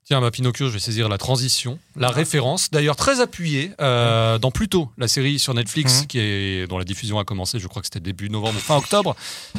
[0.06, 4.52] Tiens, bah, Pinocchio, je vais saisir la transition, la référence, d'ailleurs très appuyée euh, dans
[4.52, 6.06] Pluto, la série sur Netflix, Mhm.
[6.06, 8.76] qui est, dont la diffusion a commencé, je crois que c'était début novembre ou fin
[8.76, 9.16] octobre.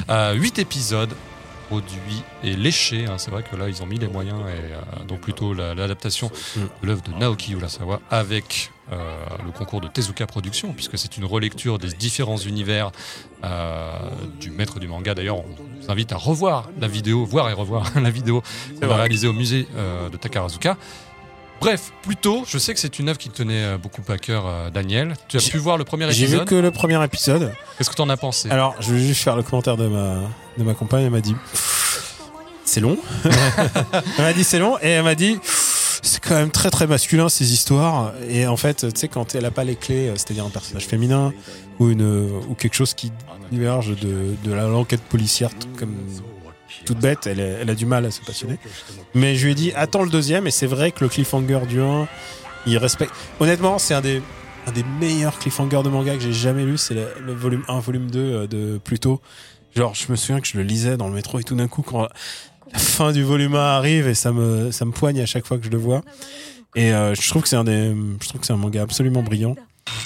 [0.09, 1.13] Euh, Huit épisodes
[1.67, 3.05] produits et léchés.
[3.05, 3.17] hein.
[3.17, 6.31] C'est vrai que là, ils ont mis les moyens, et euh, donc plutôt la- l'adaptation
[6.55, 8.95] de l'œuvre de Naoki Urasawa avec euh,
[9.45, 12.91] le concours de Tezuka Productions, puisque c'est une relecture des différents univers
[13.43, 13.91] euh,
[14.39, 15.13] du maître du manga.
[15.13, 15.45] D'ailleurs, on
[15.81, 18.41] vous invite à revoir la vidéo, voir et revoir la vidéo
[18.79, 19.67] qu'on a réalisée au musée
[20.11, 20.77] de Takarazuka.
[21.59, 24.69] Bref, plutôt, je sais que c'est une œuvre qui tenait euh, beaucoup à cœur, euh,
[24.69, 25.15] Daniel.
[25.27, 26.47] Tu as pu voir le premier J'ai vu épisode.
[26.47, 27.51] que le premier épisode.
[27.77, 28.49] Qu'est-ce que tu en as pensé?
[28.51, 30.17] Alors, je vais juste faire le commentaire de ma,
[30.57, 31.05] de ma compagne.
[31.05, 31.35] Elle m'a dit
[32.63, 32.97] c'est long.
[33.23, 35.39] elle m'a dit c'est long et elle m'a dit
[36.03, 38.13] c'est quand même très très masculin ces histoires.
[38.29, 40.85] Et en fait, tu sais, quand elle a pas les clés, euh, c'est-à-dire un personnage
[40.85, 41.33] féminin
[41.79, 42.03] ou une
[42.49, 43.11] ou quelque chose qui
[43.51, 45.95] diverge de, de l'enquête policière comme
[46.85, 48.57] toute bête, elle, a du mal à se passionner.
[49.13, 51.81] Mais je lui ai dit attends le deuxième et c'est vrai que le cliffhanger du
[51.81, 52.07] 1,
[52.65, 53.13] il respecte.
[53.39, 54.21] Honnêtement, c'est un des
[54.99, 58.47] meilleurs cliffhangers de manga que j'ai jamais lu, c'est le, volume 1, volume 2 euh,
[58.47, 59.21] de Pluto.
[59.75, 61.81] Genre, je me souviens que je le lisais dans le métro et tout d'un coup,
[61.81, 62.07] quand
[62.73, 65.69] la fin du volume 1 arrive et ça me, poigne à chaque fois que je
[65.69, 66.01] le vois.
[66.75, 69.55] Et euh, je trouve que c'est un manga absolument brillant.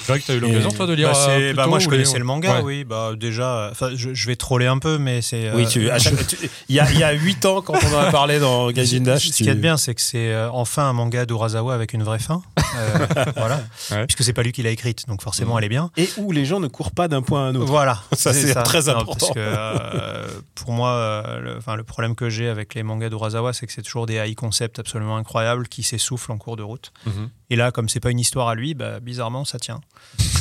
[0.04, 1.88] C'est vrai que tu as eu l'occasion, toi, de lire Bah, euh, bah, moi je
[1.88, 2.62] connaissais les- le manga, Ouais.
[2.64, 2.84] oui.
[2.84, 5.52] Bah déjà, enfin je, je vais troller un peu, mais c'est.
[5.54, 8.00] Oui, euh, tu, tu- il y a, il y a 8 ans, quand on en
[8.00, 10.94] a parlé dans Gaijin Dash, Ce a de bien, c'est que c'est euh, enfin un
[10.94, 12.42] manga d'Urasawa avec une vraie fin.
[12.78, 13.62] Euh, voilà.
[13.92, 14.06] Ouais.
[14.08, 15.58] Puisque c'est pas lui qui l'a écrite, donc forcément Mhm.
[15.60, 15.92] elle est bien.
[15.98, 17.66] et où les gens ne courent pas d'un point à un autre.
[17.68, 19.28] Voilà, Ça, c'est très Non, important.
[19.28, 23.10] parce que euh, pour moi, euh, le, enfin, le problème que j'ai avec les mangas
[23.10, 26.64] d'Urasawa, c'est que c'est toujours des high concepts absolument incroyables qui s'essoufflent en cours de
[26.64, 26.92] route.
[27.06, 27.30] Mhm.
[27.52, 29.82] Et là, comme c'est pas une histoire à lui, bah, bizarrement, ça tient.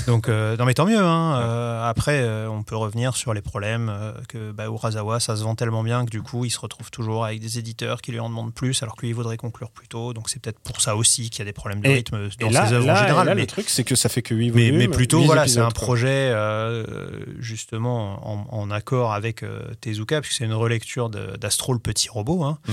[0.07, 0.97] Donc, euh, non, mais tant mieux.
[1.03, 1.41] Hein.
[1.43, 3.93] Euh, après, euh, on peut revenir sur les problèmes
[4.29, 7.25] que bah, Urasawa, ça se vend tellement bien que du coup, il se retrouve toujours
[7.25, 9.89] avec des éditeurs qui lui en demandent plus, alors que lui, il voudrait conclure plus
[9.89, 10.13] tôt.
[10.15, 12.47] Donc, c'est peut-être pour ça aussi qu'il y a des problèmes de Et- rythme dans
[12.49, 13.27] Et là, ses œuvres là, en général.
[13.27, 14.77] là, mais- le truc, c'est que ça fait que 8 mais, volumes.
[14.79, 16.33] mais plutôt, 8 voilà, c'est un projet
[17.39, 19.45] justement en, en accord avec
[19.81, 22.45] Tezuka, puisque c'est une relecture d'Astro le petit robot.
[22.45, 22.59] hein.
[22.69, 22.73] Mm.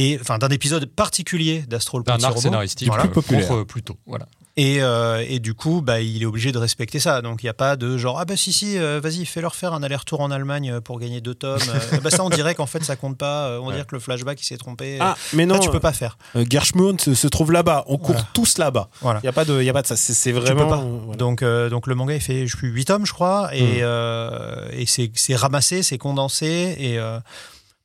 [0.00, 3.04] Et enfin d'un épisode particulier d'Astro le D'un arc scénaristique Voilà.
[3.04, 3.48] euh, populaire.
[3.48, 3.96] contre Pluto.
[4.06, 4.26] Voilà.
[4.60, 7.22] Et, euh, et du coup, bah, il est obligé de respecter ça.
[7.22, 9.72] Donc il n'y a pas de genre, ah bah si, si, euh, vas-y, fais-leur faire
[9.72, 11.60] un aller-retour en Allemagne euh, pour gagner deux tomes.
[11.68, 13.48] Euh, bah, ça, on dirait qu'en fait, ça compte pas.
[13.48, 13.74] Euh, On Ouais.
[13.74, 14.98] dirait que le flashback, il s'est trompé.
[15.00, 16.18] Ah, mais Là, non, tu peux pas faire.
[16.36, 17.84] euh, Gershmund se, se trouve là-bas.
[17.86, 18.28] On court Voilà.
[18.34, 18.88] tous là-bas.
[19.00, 19.20] Voilà.
[19.22, 19.96] Il n'y a, pas de- y a pas de ça.
[19.96, 20.68] C'est c'est peux vraiment.
[20.68, 20.78] pas.
[20.78, 21.16] euh, voilà.
[21.18, 23.54] Donc, euh, donc le manga, il fait je sais plus, 8 tomes, je crois, Hmm.
[23.54, 27.18] et, euh, et c'est c'est ramassé, c'est condensé, et euh,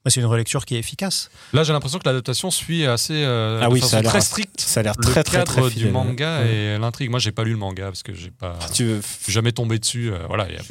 [0.10, 1.30] c'est une relecture qui est efficace.
[1.54, 4.22] Là, j'ai l'impression que l'adaptation suit assez euh, Ah de oui, façon ça a très
[4.22, 5.92] stricte Ça a l'air le très, très, cadre très du fidèle.
[5.92, 7.10] manga et l'intrigue.
[7.10, 9.80] Moi, j'ai pas lu le manga parce que j'ai pas Ah, Tu veux, jamais tombé
[9.80, 10.12] dessus.
[10.12, 10.62] euh, voilà, il y a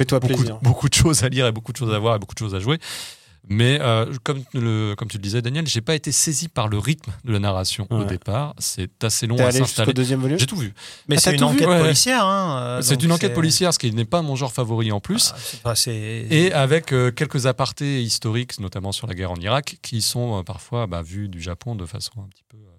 [0.61, 2.53] beaucoup de choses à lire et beaucoup de choses à voir et beaucoup de choses
[2.55, 2.77] à jouer.
[3.49, 6.77] Mais euh, comme, le, comme tu le disais, Daniel, j'ai pas été saisi par le
[6.77, 8.53] rythme de la narration au départ.
[8.57, 9.93] C'est assez long à s'installer.
[9.93, 10.73] deuxième volume J'ai tout vu.
[11.09, 11.79] Mais Ah, c'est t'as une tout vu enquête Ouais.
[11.81, 12.25] policière.
[12.25, 15.33] Hein, euh, c'est une enquête policière, ce qui n'est pas mon genre favori en plus.
[15.63, 20.01] Ah, pas- Et avec euh, quelques apartés historiques, notamment sur la guerre en Irak, qui
[20.01, 22.72] sont euh, parfois bah, vus du Japon de façon un petit peu euh,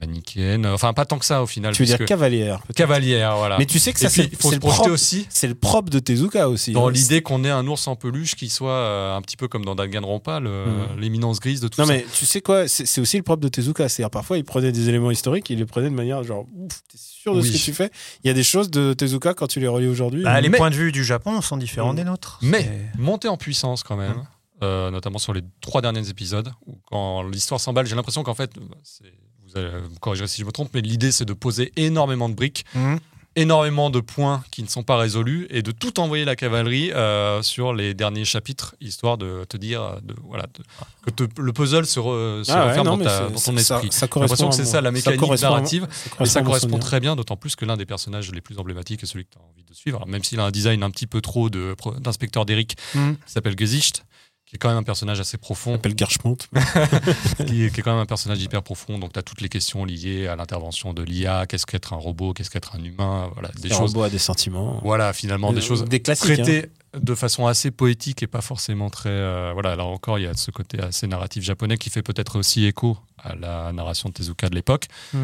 [0.00, 0.66] manichéenne.
[0.66, 1.74] Enfin, pas tant que ça au final.
[1.74, 3.58] Tu veux dire cavalière cavalière, voilà.
[3.58, 6.48] Mais tu sais que ça, c'est le projeter propre- aussi C'est le propre de Tezuka
[6.48, 6.72] aussi.
[6.72, 6.90] dans hein.
[6.92, 9.74] l'idée qu'on ait un ours en peluche qui soit euh, un petit peu comme dans
[9.74, 10.98] Danganronpa, Mhm.
[10.98, 11.92] l'éminence grise de tout Non ça.
[11.92, 13.88] mais tu sais quoi, c'est aussi le propre de Tezuka.
[13.88, 16.98] C'est-à-dire parfois il prenait des éléments historiques, il les prenait de manière genre, ouf, t'es
[16.98, 17.46] sûr de Oui.
[17.48, 17.90] ce que tu fais?
[18.24, 20.22] Il y a des choses de Tezuka quand tu les relis aujourd'hui.
[20.22, 22.38] Bah, les Mais- points de vue du Japon sont différents des nôtres.
[22.42, 24.24] Mais monter en puissance quand même, Mhm.
[24.62, 28.50] euh, notamment sur les trois derniers épisodes, où quand l'histoire s'emballe, j'ai l'impression qu'en fait,
[28.58, 29.04] bah, c'est-
[29.52, 32.34] vous allez me corriger si je me trompe, mais l'idée c'est de poser énormément de
[32.34, 32.96] briques, Mm.
[33.36, 37.42] énormément de points qui ne sont pas résolus et de tout envoyer la cavalerie euh,
[37.42, 40.64] sur les derniers chapitres, histoire de te dire euh, de, voilà, de-
[41.06, 43.56] que te- le puzzle se, re- se Ah ouais, referme non, dans, ta- dans ton
[43.56, 43.88] esprit.
[43.92, 45.86] Ça, J'ai l'impression que c'est ça la mécanique narrative.
[46.20, 49.06] Et ça correspond très bien, d'autant plus que l'un des personnages les plus emblématiques est
[49.06, 49.98] celui que tu as envie de suivre.
[49.98, 53.12] Alors, même s'il a un design un petit peu trop de- d'inspecteur d'Eric, Mm.
[53.24, 54.04] qui s'appelle Gesicht,
[54.50, 56.36] qui est quand même un personnage assez On profond, appelle Gershmont.
[57.46, 58.98] qui est, qui est quand même un personnage hyper profond.
[58.98, 62.32] Donc, tu as toutes les questions liées à l'intervention de l'IA, qu'est-ce qu'être un robot,
[62.32, 63.92] qu'est-ce qu'être un humain, voilà, des choses.
[63.92, 64.80] robots à des sentiments.
[64.82, 66.30] Voilà, finalement, des Euh, choses des classiques.
[66.30, 66.42] hein.
[66.42, 69.08] traitées de façon assez poétique et pas forcément très.
[69.10, 72.36] euh, voilà, là encore, il y a ce côté assez narratif japonais qui fait peut-être
[72.36, 74.86] aussi écho à la narration de Tezuka de l'époque.
[75.12, 75.18] Pas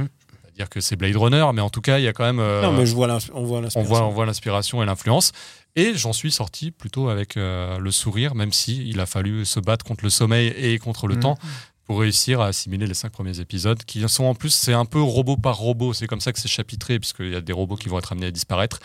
[0.57, 2.39] dire que c'est Blade Runner, mais en tout cas, il y a quand même.
[2.39, 3.83] euh, Non, mais je vois l'ins- on voit on l'inspiration.
[3.93, 5.33] voit, on voit l'inspiration et l'influence.
[5.77, 9.61] Et j'en suis sorti plutôt avec euh, le sourire, même si il a fallu se
[9.61, 11.21] battre contre le sommeil et contre le Mhm.
[11.21, 11.39] temps
[11.85, 15.01] pour réussir à assimiler les cinq premiers épisodes, qui sont en plus, c'est un peu
[15.01, 15.93] robot par robot.
[15.93, 18.27] C'est comme ça que c'est chapitré, puisqu'il y a des robots qui vont être amenés
[18.27, 18.81] à disparaître.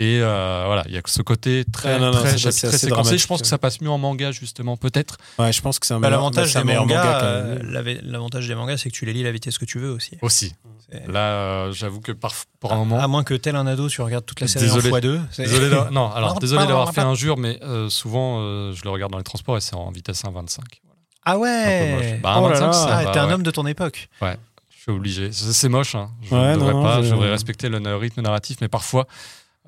[0.00, 2.88] Et euh, voilà, il y a ce côté très, Ah, non, non, très, assez séquencé.
[2.88, 3.48] dramatique, Je pense que ouais.
[3.50, 5.18] ça passe mieux en manga, justement, peut-être.
[5.38, 7.58] Ouais, je pense que c'est un Bah, L'avantage un des mangas, euh,
[8.02, 10.18] l'avantage des mangas, c'est que tu les lis à la vitesse que tu veux aussi.
[10.20, 10.52] Aussi.
[11.06, 12.98] Là, euh, j'avoue que par, par un moment.
[13.00, 14.90] À moins que tel un ado, tu regardes toute la série Désolé.
[14.92, 15.20] en x2.
[15.30, 18.90] c'est- Désolé d'avoir- non, alors désolé d'avoir fait injure, mais euh, souvent euh, je le
[18.90, 20.30] regarde dans les transports et c'est en vitesse 1.25.
[20.84, 20.98] Voilà.
[21.24, 22.20] Ah Un ouais.
[22.22, 22.72] Bah, Oh là 1.25, là.
[22.72, 23.32] ça Ah, t'es un ouais.
[23.32, 24.08] homme de ton époque.
[24.20, 25.30] Je suis obligé.
[25.32, 25.94] C'est moche.
[25.94, 26.10] Hein.
[26.22, 27.02] Je Ouais, ne devrais non, pas.
[27.02, 29.06] je- devrais respecter le rythme narratif, mais parfois.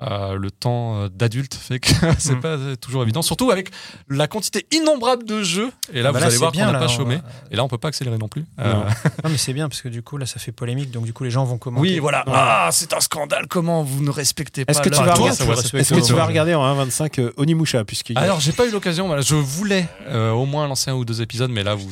[0.03, 2.41] Euh, le temps euh, d'adulte fait que c'est Mm.
[2.41, 3.71] pas toujours évident, surtout avec
[4.09, 5.71] la quantité innombrable de jeux.
[5.93, 7.19] Et là, Bah vous allez c'est voir qu'on n'a là, pas on chômé.
[7.49, 8.45] Et là, on peut pas accélérer non plus.
[8.59, 8.73] Euh,
[9.23, 9.29] Non.
[9.31, 10.91] Mais c'est bien parce que du coup, là, ça fait polémique.
[10.91, 11.81] Donc, du coup, les gens vont commenter.
[11.93, 12.23] oui, voilà.
[12.27, 13.47] Ah, c'est un scandale.
[13.47, 16.25] Comment vous ne respectez pas Est-ce que tu vas Toi, tu Est-ce que tu vas
[16.25, 19.07] regarder en 1.25 euh, Onimusha a- Alors, j'ai pas eu l'occasion.
[19.07, 21.89] voilà, je voulais au moins lancer un ou deux épisodes, mais là, vous,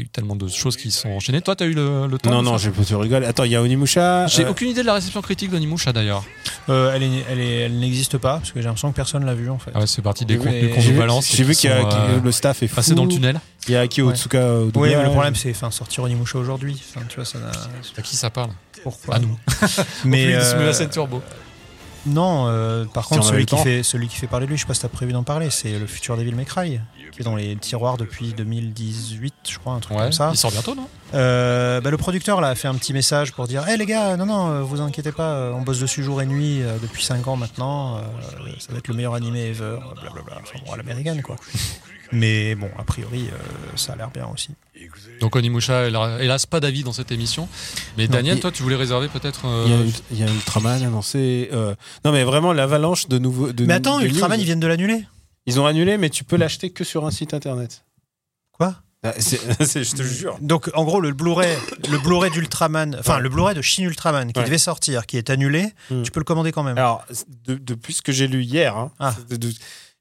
[0.00, 1.40] y a eu tellement de choses qui sont enchaînées.
[1.40, 3.24] Toi, t'as eu le, le temps Non, non, je tu rigoles.
[3.24, 4.26] Attends, il y a Onimusha.
[4.26, 6.24] J'ai euh, aucune idée de la réception critique d'Onimusha d'ailleurs.
[6.68, 9.34] Euh, elle est- elle est- elle n'existe pas parce que j'ai l'impression que personne l'a
[9.34, 9.70] vu en fait.
[9.74, 11.28] Ah ouais, c'est parti des contenus qu'on J'ai nous vu, balance.
[11.34, 12.76] j'ai vu qui qu'il y a euh, le staff est fou.
[12.76, 13.38] passés dans le tunnel.
[13.68, 14.12] Il y a Aki Ouais.
[14.12, 16.80] Otsuka au Oui, mais le problème c'est enfin, sortir Onimusha aujourd'hui.
[16.90, 17.50] Enfin, tu vois, ça n'a.
[17.96, 18.50] À qui ça parle?
[18.82, 19.14] Pourquoi?
[19.14, 19.38] À nous.
[20.04, 21.22] Mais euh, Simulation Turbo.
[22.06, 24.62] non, euh, par Si contre, celui qui, fait, celui qui fait parler de lui, je
[24.62, 26.78] sais pas si t'as prévu d'en parler, c'est le futur Devil May Cry,
[27.14, 30.30] qui est dans les tiroirs depuis 2018, je crois, un truc Ouais, comme ça.
[30.32, 30.88] il sort bientôt, non?
[31.14, 34.16] Euh, bah, le producteur là, a fait un petit message pour dire Hé les gars,
[34.16, 37.04] non, non, euh, vous inquiétez pas, euh, on bosse dessus jour et nuit euh, depuis
[37.04, 38.00] 5 ans maintenant, euh,
[38.58, 40.38] ça va être le meilleur animé ever, blablabla.
[40.42, 41.36] Enfin bon, à l'américaine quoi.
[42.12, 43.36] Mais bon, a priori, euh,
[43.76, 44.50] ça a l'air bien aussi.
[45.20, 47.48] Donc Onimusha, hélas hélas, pas d'avis dans cette émission.
[47.96, 48.12] Mais Non.
[48.14, 49.46] Daniel, toi, tu voulais réserver peut-être.
[49.46, 51.48] euh, Il y a, Ultraman annoncé.
[51.52, 51.74] euh,
[52.04, 53.52] Non, mais vraiment l'avalanche de nouveaux.
[53.52, 54.42] de Mais attends, Ultraman, news.
[54.42, 55.06] ils viennent de l'annuler
[55.46, 57.84] Ils ont annulé, mais tu peux l'acheter que sur un site internet.
[58.52, 58.76] Quoi?
[59.02, 60.38] Ah, c'est- c'est- je te jure.
[60.40, 61.54] Donc en gros, le Blu-ray
[61.90, 63.20] le Blu-ray d'Ultraman, enfin Ouais.
[63.22, 64.46] le Blu-ray de Shin Ultraman qui Ouais.
[64.46, 66.02] devait sortir, qui est annulé, Hmm.
[66.02, 66.78] tu peux le commander quand même.
[66.78, 67.04] Alors,
[67.46, 69.14] de- depuis ce que j'ai lu hier, hein, Ah.
[69.16, 69.54] c'est de- de-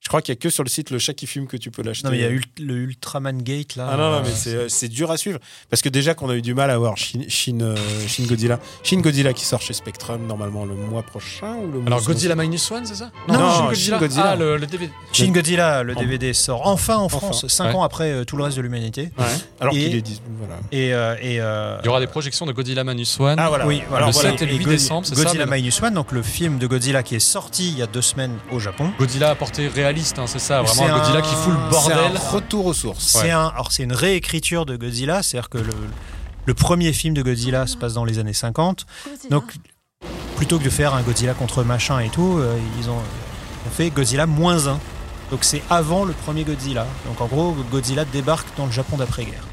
[0.03, 1.71] je crois qu'il y a que sur le site Le Chat qui fume que tu
[1.71, 2.05] peux l'acheter.
[2.05, 3.87] non, mais il y a Ult- le Ultraman Gate là.
[3.89, 5.39] Ah non, non, mais c'est euh, c'est dur à suivre.
[5.69, 7.75] Parce que déjà qu'on a eu du mal à voir Shin, Shin, euh,
[8.07, 8.59] Shin Godzilla.
[8.83, 12.35] Shin Godzilla qui sort chez Spectrum normalement le mois prochain ou le mois Alors Godzilla
[12.35, 13.11] Minus One, c'est ça?
[13.29, 14.31] Non, Shin Shin Godzilla.
[14.31, 14.91] Ah, le, le DVD.
[15.13, 17.47] Shin Godzilla, le En- DVD sort enfin en France, Enfin.
[17.47, 17.75] 5 Ouais.
[17.75, 19.09] ans après euh, tout le reste de l'humanité.
[19.17, 19.23] Ouais.
[19.61, 20.21] Alors qu'il est dit.
[20.37, 20.59] Voilà.
[20.73, 23.35] Et, euh, et euh, Il y aura des projections de Godzilla Minus One.
[23.39, 23.65] Ah voilà.
[23.65, 24.31] oui, alors le voilà.
[24.31, 26.57] 7 et le 8 Go- décembre, c'est ça, Godzilla mais- Minus One, donc le film
[26.59, 28.91] de Godzilla qui est sorti il y a deux semaines au Japon.
[28.99, 29.69] Godzilla à portée
[30.17, 30.61] hein, c'est ça.
[30.61, 31.97] Vraiment C'est un Godzilla un- qui fout le C'est bordel.
[32.17, 33.03] un retour aux sources.
[33.03, 35.73] C'est un, alors c'est une réécriture de Godzilla, c'est-à-dire que le,
[36.45, 38.85] le premier film de Godzilla se passe dans les années 50.
[39.29, 39.53] Donc
[40.37, 42.97] plutôt que de faire un Godzilla contre machin et tout, euh, ils ont,
[43.71, 44.79] fait Godzilla moins 1.
[45.31, 46.85] Donc c'est avant le premier Godzilla.
[47.07, 49.43] Donc en gros, Godzilla débarque dans le Japon d'après-guerre.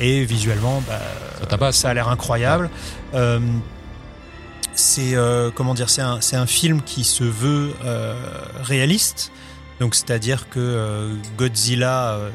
[0.00, 2.70] Et visuellement, bah, ça a l'air incroyable.
[3.14, 3.38] Euh,
[4.74, 8.14] c'est euh, comment dire, c'est un, c'est un film qui se veut euh,
[8.62, 9.30] réaliste,
[9.80, 12.30] Donc c'est-à-dire que euh, Godzilla euh,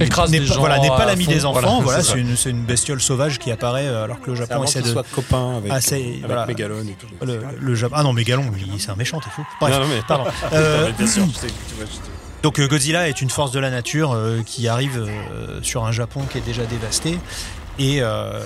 [0.00, 1.60] Écrase n'est les pas, gens voilà, n'est pas l'ami fond, des enfants.
[1.60, 4.42] voilà, Voilà, c'est une, c'est une bestiole sauvage qui apparaît euh, alors que le C'est
[4.42, 6.46] Japon avant essaie qu'il de soit copain avec, Ah, c'est- avec voilà.
[6.46, 7.06] Megalon et tout.
[7.26, 7.94] le, le Japon.
[7.98, 9.44] Ah non, Mégalon, lui, c'est un méchant, t'es fou.
[9.60, 10.30] Bref, Non, non, mais pardon.
[10.52, 12.00] Euh, Non, mais bien sûr, je sais que tu vois, je sais.
[12.44, 15.90] Donc euh, Godzilla est une force de la nature euh, qui arrive euh, sur un
[15.90, 17.18] Japon qui est déjà dévasté
[17.80, 18.40] et euh,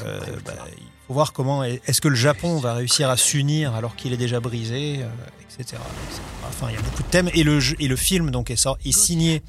[0.46, 0.82] bah, il
[1.12, 4.40] faut voir comment est-ce que le Japon va réussir à s'unir alors qu'il est déjà
[4.40, 5.08] brisé, euh,
[5.44, 5.60] etc.,
[6.08, 6.22] etc.
[6.48, 8.56] Enfin, il y a beaucoup de thèmes et le jeu- et le film donc est,
[8.56, 9.42] sort- est signé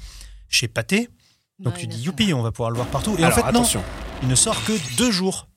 [0.50, 1.08] chez Pathé.
[1.58, 3.14] Donc tu dis youpi, on va pouvoir le voir partout.
[3.18, 3.82] Et Alors, en fait non, attention.
[4.22, 5.48] il ne sort que deux jours.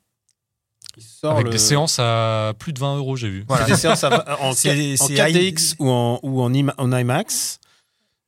[0.95, 3.45] Il sort Avec le- des séances à plus de 20 euros, j'ai vu.
[3.49, 6.73] C'est des séances à- en, C'est- 4- en c'est 4DX ou en, ou en, IMA-
[6.77, 7.59] en IMAX.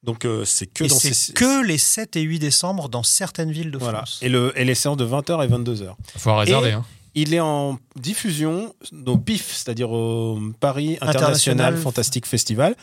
[0.04, 1.34] Donc euh, c'est que Et dans c'est ces...
[1.34, 4.00] que les 7 et 8 décembre dans certaines villes de Voilà.
[4.00, 4.20] France.
[4.22, 5.96] Et, le, et les séances de 20h et 22h.
[6.16, 6.70] Il faut réserver.
[6.70, 6.86] Et- Hein.
[7.22, 8.74] Il est en diffusion
[9.06, 12.76] au PIF, c'est-à-dire au Paris International International Fantastic Festival,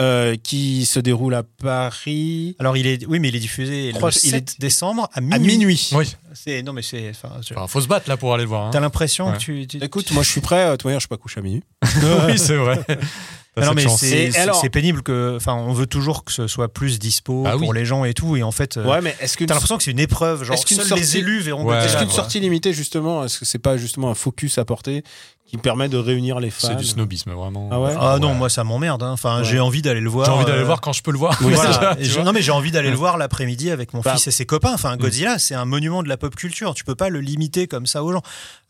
[0.00, 3.98] euh, qui se déroule à Paris Alors il est oui mais il est diffusé le
[3.98, 5.58] Trois- 7 il est- décembre à à minuit.
[5.58, 5.90] minuit.
[5.92, 6.14] Oui.
[6.32, 8.66] C'est non mais c'est enfin, je- Enfin, faut se battre là pour aller le voir.
[8.66, 8.70] hein.
[8.72, 9.34] T'as l'impression Ouais.
[9.34, 9.66] que tu.
[9.66, 10.64] tu- Écoute, moi je suis prêt.
[10.64, 11.62] euh, De toute manière, je suis pas couché à minuit.
[12.26, 12.84] oui, c'est vrai.
[13.60, 15.34] Non, mais c'est alors- pénible que.
[15.36, 17.64] Enfin, on veut toujours que ce soit plus dispo Ah oui.
[17.64, 18.34] pour les gens et tout.
[18.36, 20.42] Et en fait, euh, Ouais, mais est-ce qu'une t'as l'impression que c'est une épreuve.
[20.44, 21.84] Genre, Est-ce qu'une seuls sortie- les élus verront Ouais.
[21.84, 25.04] est-ce qu'une sortie limitée justement, est-ce que c'est pas justement un focus apporté
[25.52, 27.68] qui permet de réunir les fans C'est du snobisme, vraiment.
[27.70, 28.34] Ah ouais Ah non, Ouais.
[28.36, 29.02] moi ça m'emmerde.
[29.02, 29.10] hein.
[29.12, 29.44] Enfin, Ouais.
[29.44, 30.24] j'ai envie d'aller le voir.
[30.24, 31.36] J'ai envie d'aller euh, le voir quand je peux le voir.
[31.42, 31.94] Oui, Voilà.
[32.00, 34.14] Je- non mais j'ai envie d'aller le voir l'après-midi avec mon Bah.
[34.14, 34.72] fils et ses copains.
[34.72, 36.72] Enfin, Godzilla, c'est un monument de la pop culture.
[36.72, 38.22] Tu peux pas le limiter comme ça aux gens.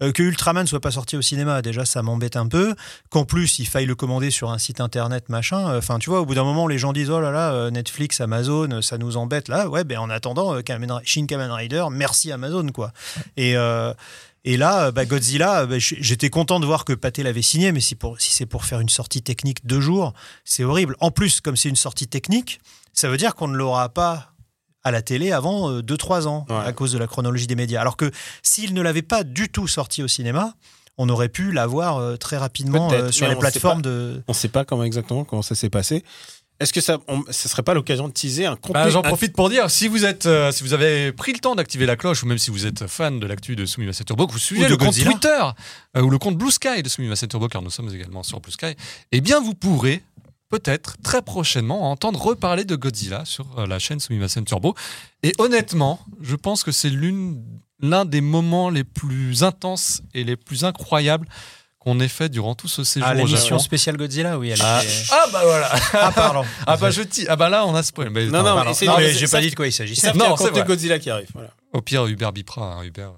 [0.02, 2.74] Euh, que Ultraman soit pas sorti au cinéma, déjà ça m'embête un peu.
[3.10, 5.68] Qu'en plus il faille le commander sur un site internet machin.
[5.70, 7.70] Euh, Enfin, tu vois, au bout d'un moment les gens disent oh là là, euh,
[7.70, 9.68] Netflix, Amazon, ça nous embête là.
[9.68, 12.90] Ouais, ben en attendant, euh, Kamen Shin Kamen Rider, merci Amazon quoi.
[13.36, 13.92] Et euh,
[14.44, 17.72] et là, euh, bah, Godzilla, euh, bah, j'étais content de voir que Pathé l'avait signé,
[17.72, 20.12] mais si, pour, si c'est pour faire une sortie technique deux jours,
[20.44, 20.96] c'est horrible.
[21.00, 22.60] En plus, comme c'est une sortie technique,
[22.92, 24.32] ça veut dire qu'on ne l'aura pas
[24.84, 26.56] à la télé avant 2-3 ans, Ouais.
[26.56, 27.80] à cause de la chronologie des médias.
[27.80, 28.10] Alors que
[28.42, 30.54] s'il ne l'avait pas du tout sorti au cinéma,
[30.98, 34.22] on aurait pu l'avoir euh, très rapidement euh, sur les plateformes de...
[34.28, 36.04] On sait pas comment exactement comment ça s'est passé.
[36.62, 39.34] Est-ce que ça, on, ce serait pas l'occasion de teaser un contenu Bah, J'en profite
[39.34, 42.22] pour dire, si vous êtes, euh, si vous avez pris le temps d'activer la cloche,
[42.22, 44.76] ou même si vous êtes fan de l'actu de Sumimasen Turbo, que vous suivez le
[44.76, 44.94] compte.
[44.94, 45.42] Twitter
[45.96, 48.52] euh, ou le compte Blue Sky de Sumimasen Turbo, car nous sommes également sur Blue
[48.52, 48.74] Sky,
[49.10, 50.02] eh bien vous pourrez
[50.48, 54.74] peut-être très prochainement entendre reparler de Godzilla sur euh, la chaîne Sumimasen Turbo.
[55.22, 57.42] Et honnêtement, je pense que c'est l'une,
[57.80, 61.26] l'un des moments les plus intenses et les plus incroyables
[61.84, 64.50] qu'on ait fait durant tout ce séjour Ah, l'émission spéciale Godzilla, oui.
[64.50, 65.68] Elle Ah, était- ah, bah voilà.
[65.94, 66.44] Ah, pardon.
[66.66, 68.10] Ah bah je dis, ah bah là on a spoil.
[68.10, 69.72] Mais Non, non, Non, non, mais j'ai pas dit de quoi il
[70.14, 70.64] Non, un c'est.
[70.64, 71.26] Godzilla qui arrive.
[71.34, 71.50] Voilà.
[71.72, 73.12] Au pire, Hubert bipera, hein, Hubert.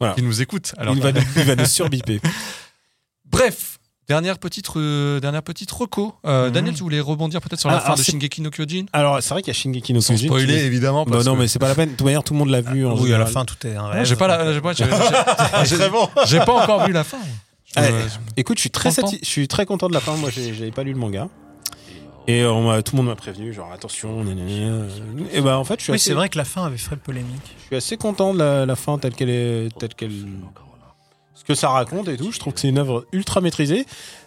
[0.00, 0.14] Voilà.
[0.14, 0.72] Qui nous écoute.
[0.78, 2.20] Alors, il, va nous, il va nous surbiper.
[3.26, 3.78] Bref,
[4.08, 6.14] dernière petite, re- dernière petite reco.
[6.24, 6.52] Euh, Mhm.
[6.52, 9.30] Daniel, tu voulais rebondir peut-être sur la Ah, fin de Shingeki no Kyojin Alors, c'est
[9.34, 10.26] vrai qu'il y a Shingeki no Sans Kyojin.
[10.28, 11.04] spoiler, qui- évidemment.
[11.04, 11.90] Parce non, que- mais c'est pas la peine.
[11.90, 12.86] De toute manière, tout le monde l'a vu.
[12.86, 14.06] en Oui, à la fin, tout est un Ah, rêve.
[14.06, 14.84] J'ai pas, la- j'ai pas, j'ai-
[15.64, 15.76] j'ai-
[16.26, 17.18] j'ai pas encore vu la fin.
[17.76, 17.90] Ouais.
[18.08, 20.16] je- Écoute, je suis très, je suis très content de la fin.
[20.16, 21.28] Moi, j'avais pas lu le manga.
[22.26, 24.32] Et on m'a- tout le monde m'a prévenu, genre attention, gna
[25.32, 26.96] Et ben en fait, je suis, Oui, assez, c'est vrai que la fin avait fait
[26.96, 27.40] polémique.
[27.60, 30.12] je suis assez content de la, la fin telle qu'elle est, telle qu'elle,
[31.34, 32.30] ce que ça raconte et tout.
[32.30, 33.86] Je trouve que c'est une œuvre ultra maîtrisée.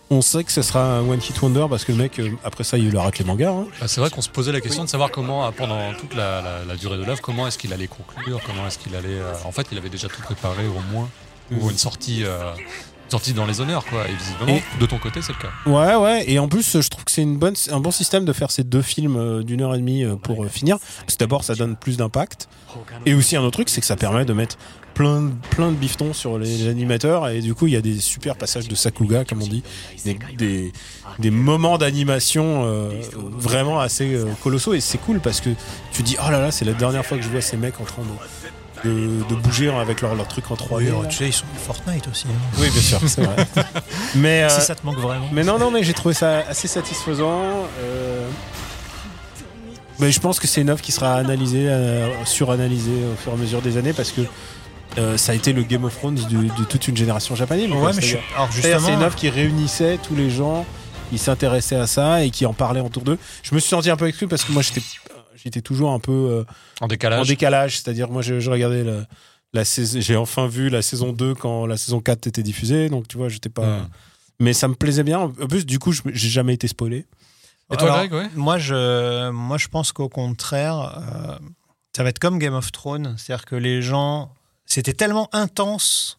[0.10, 2.64] On sait que ce sera un one hit wonder parce que le mec, euh, après
[2.64, 3.52] ça, il arrête les mangas.
[3.52, 3.68] hein.
[3.80, 6.42] Bah, c'est vrai qu'on se posait la question de savoir comment, euh, pendant toute la,
[6.42, 9.08] la- la durée de l'œuvre, comment est-ce qu'il allait conclure, comment est-ce qu'il allait.
[9.10, 11.08] euh, en fait, il avait déjà tout préparé au moins
[11.52, 12.52] pour une sortie, euh,
[13.12, 14.08] une sortie dans les honneurs, quoi.
[14.08, 15.50] Et visiblement, Et- de ton côté, c'est le cas.
[15.66, 16.24] Ouais, ouais.
[16.32, 18.64] Et en plus, je trouve que c'est une bonne, un bon système de faire ces
[18.64, 20.78] deux films euh, d'une heure et demie euh, pour euh, finir.
[21.02, 22.48] Parce que d'abord, ça donne plus d'impact.
[23.06, 24.56] Et aussi, un autre truc, c'est que ça permet de mettre
[24.94, 27.28] plein, de- plein de bifetons sur les animateurs.
[27.28, 29.62] Et du coup, il y a des super passages de Sakuga, comme on dit.
[30.06, 30.72] Des, des,
[31.20, 34.74] des moments d'animation euh, vraiment assez euh, colossaux.
[34.74, 35.50] Et c'est cool parce que
[35.92, 37.84] tu dis, oh là là, c'est la dernière fois que je vois ces mecs en
[37.84, 38.08] train de,
[38.84, 40.92] de, de bouger avec leur, leur truc en 3D.
[40.92, 42.26] Oui, tu sais, ils sont Fortnite aussi.
[42.28, 42.58] hein.
[42.60, 43.36] Oui, bien sûr, c'est vrai.
[44.16, 45.28] Mais, euh, Si ça te manque vraiment.
[45.32, 47.42] mais non, non, mais j'ai trouvé ça assez satisfaisant.
[47.80, 48.28] euh,
[50.00, 53.36] Mais je pense que c'est une œuvre qui sera analysée, euh, suranalysée au fur et
[53.36, 54.22] à mesure des années parce que
[54.98, 57.70] euh, ça a été le Game of Thrones de, de toute une génération japonaise.
[57.72, 58.18] Ouais, mais je.
[58.36, 60.66] Alors justement, c'est une œuvre qui réunissait tous les gens
[61.12, 63.18] qui s'intéressaient à ça et qui en parlaient autour d'eux.
[63.44, 64.82] Je me suis senti un peu exclu parce que moi j'étais
[65.44, 66.44] j'étais toujours un peu euh,
[66.82, 67.20] En décalage.
[67.22, 69.06] en décalage, c'est-à-dire moi je, je regardais la,
[69.54, 73.08] la saison, j'ai enfin vu la saison 2 quand la saison 4 était diffusée, donc
[73.08, 73.88] tu vois, j'étais pas Hmm.
[74.40, 75.20] mais ça me plaisait bien.
[75.20, 77.06] En plus du coup, je- j'ai jamais été spoilé.
[77.74, 78.30] Et toi, Alors, Greg, ouais?
[78.36, 81.38] moi, je, moi, je pense qu'au contraire, euh,
[81.96, 83.16] ça va être comme Game of Thrones.
[83.18, 84.34] C'est-à-dire que les gens.
[84.66, 86.18] C'était tellement intense.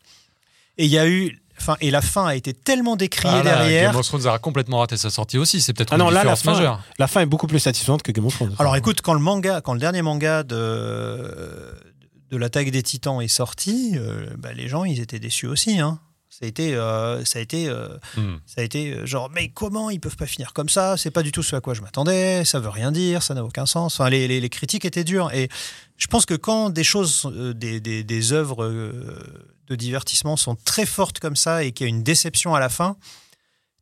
[0.79, 1.39] Et il y a eu.
[1.63, 3.93] Fin, et la fin a été tellement décriée Ah là, derrière.
[3.93, 5.61] Game of Thrones a complètement raté sa sortie aussi.
[5.63, 6.81] C'est peut-être Ah une non, là, la fin, majeure.
[6.99, 8.55] la fin est beaucoup plus satisfaisante que Game of Thrones.
[8.59, 11.75] Alors écoute, quand le manga, quand le dernier manga de
[12.31, 15.79] de l'attaque des Titans est sorti, euh, bah, les gens ils étaient déçus aussi.
[15.81, 15.99] Hein.
[16.33, 18.37] Ça a été, euh, ça a été, euh, Hmm.
[18.47, 20.97] ça a été euh, genre mais comment ils peuvent pas finir comme ça?
[20.97, 22.47] C'est pas du tout ce à quoi je m'attendais.
[22.47, 24.01] Ça veut rien dire, ça n'a aucun sens.
[24.01, 25.51] Enfin, les, les- les critiques étaient dures et
[25.99, 30.87] je pense que quand des choses, euh, des, des, des œuvres de divertissement sont très
[30.87, 32.97] fortes comme ça et qu'il y a une déception à la fin,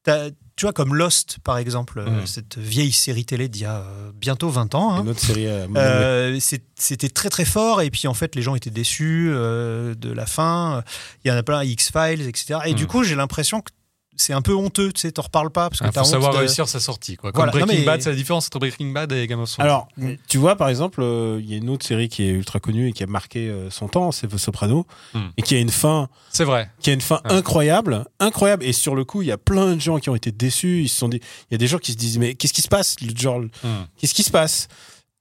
[0.05, 2.27] tu vois comme Lost par exemple, euh, Mm.
[2.27, 4.93] cette vieille série télé d'il y a euh, bientôt 20 ans.
[4.95, 5.03] hein.
[5.03, 6.39] Une autre série Euh,
[6.75, 10.27] c'était très très fort et puis en fait les gens étaient déçus euh, de la
[10.27, 10.83] fin.
[11.25, 12.61] Il y en a plein X-Files, etc.
[12.67, 12.77] Et Mm.
[12.77, 13.71] du coup j'ai l'impression que
[14.17, 16.39] c'est un peu honteux, tu sais, t'en reparles pas parce que t'as honte savoir de-
[16.39, 17.17] réussir sa sortie.
[17.17, 17.33] Quoi.
[17.33, 19.51] Comme Voilà, non, Breaking mais- Bad, c'est la différence entre Breaking Bad et Game of
[19.51, 19.65] Thrones.
[19.65, 20.13] Alors, Mm.
[20.29, 22.89] tu vois, par exemple, euh, il y a une autre série qui est ultra connue
[22.89, 25.19] et qui a marqué euh, son temps, c'est The Soprano, Mm.
[25.39, 26.71] et qui a une fin, c'est vrai.
[26.81, 27.33] qui a une fin Ouais.
[27.33, 28.65] incroyable, incroyable.
[28.65, 30.83] Et sur le coup, il y a plein de gens qui ont été déçus.
[30.83, 32.63] Ils se sont dit, il y a des gens qui se disent, mais qu'est-ce qui
[32.63, 33.85] se passe, Le- genre, Hmm.
[33.97, 34.69] qu'est-ce qui se passe?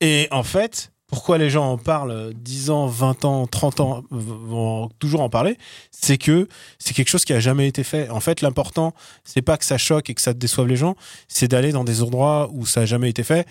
[0.01, 4.03] Et en fait, pourquoi les gens en parlent euh, 10 ans, 20 ans, 30 ans,
[4.11, 5.57] vont toujours en parler,
[5.91, 6.47] c'est que
[6.77, 8.09] c'est quelque chose qui a jamais été fait.
[8.09, 8.93] En fait, l'important,
[9.23, 10.95] c'est pas que ça choque et que ça déçoive les gens,
[11.27, 13.47] c'est d'aller dans des endroits où ça a jamais été fait.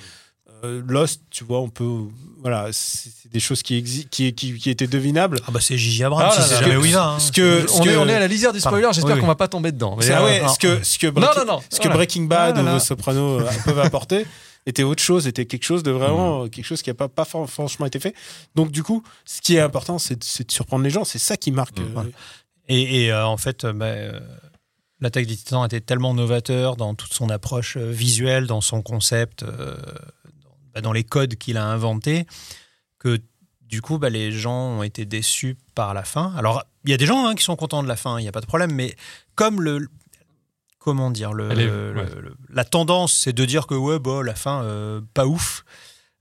[0.64, 1.88] Euh, Lost, tu vois, on peut,
[2.40, 5.38] voilà, c'est c'est des choses qui, exi- qui, qui, qui étaient devinables.
[5.46, 6.46] Ah bah c'est Gigi Abrams, Ah là.
[6.62, 7.16] jamais hein.
[7.20, 9.26] Ce que, ce on, est, on est à la lisière du spoiler, j'espère Oui, qu'on
[9.26, 9.32] oui.
[9.32, 9.94] va pas tomber dedans.
[9.96, 11.60] Mais, C'est- ah ouais, ce que, ce que, Non, Breaking- non, non.
[11.70, 11.94] ce que Voilà.
[11.96, 12.80] Breaking Bad Ah là ou là.
[12.80, 14.26] The Soprano euh, peuvent apporter
[14.68, 17.24] était autre chose, était quelque chose de vraiment euh, quelque chose qui n'a pas, pas
[17.24, 18.14] fran- franchement été fait.
[18.54, 21.04] Donc du coup, ce qui est important, c'est de, surprendre les gens.
[21.04, 21.78] C'est ça qui marque.
[21.78, 21.82] Mm.
[21.96, 22.10] euh, Ouais.
[22.68, 24.20] Et, et, euh, en fait, euh, bah, euh,
[25.00, 29.74] l'attaque des Titans était tellement novateur dans toute son approche visuelle, dans son concept, euh,
[30.44, 32.26] dans, bah, dans les codes qu'il a inventés,
[32.98, 33.18] que
[33.62, 36.34] du coup, bah, les gens ont été déçus par la fin.
[36.36, 38.28] Alors, il y a des gens hein, qui sont contents de la fin, il n'y
[38.28, 38.94] a pas de problème, mais
[39.34, 39.88] comme le.
[40.78, 42.06] Comment dire le, Elle est- le- ouais.
[42.22, 45.64] le- La tendance, c'est de dire que ouais, bah, la fin, euh, pas ouf.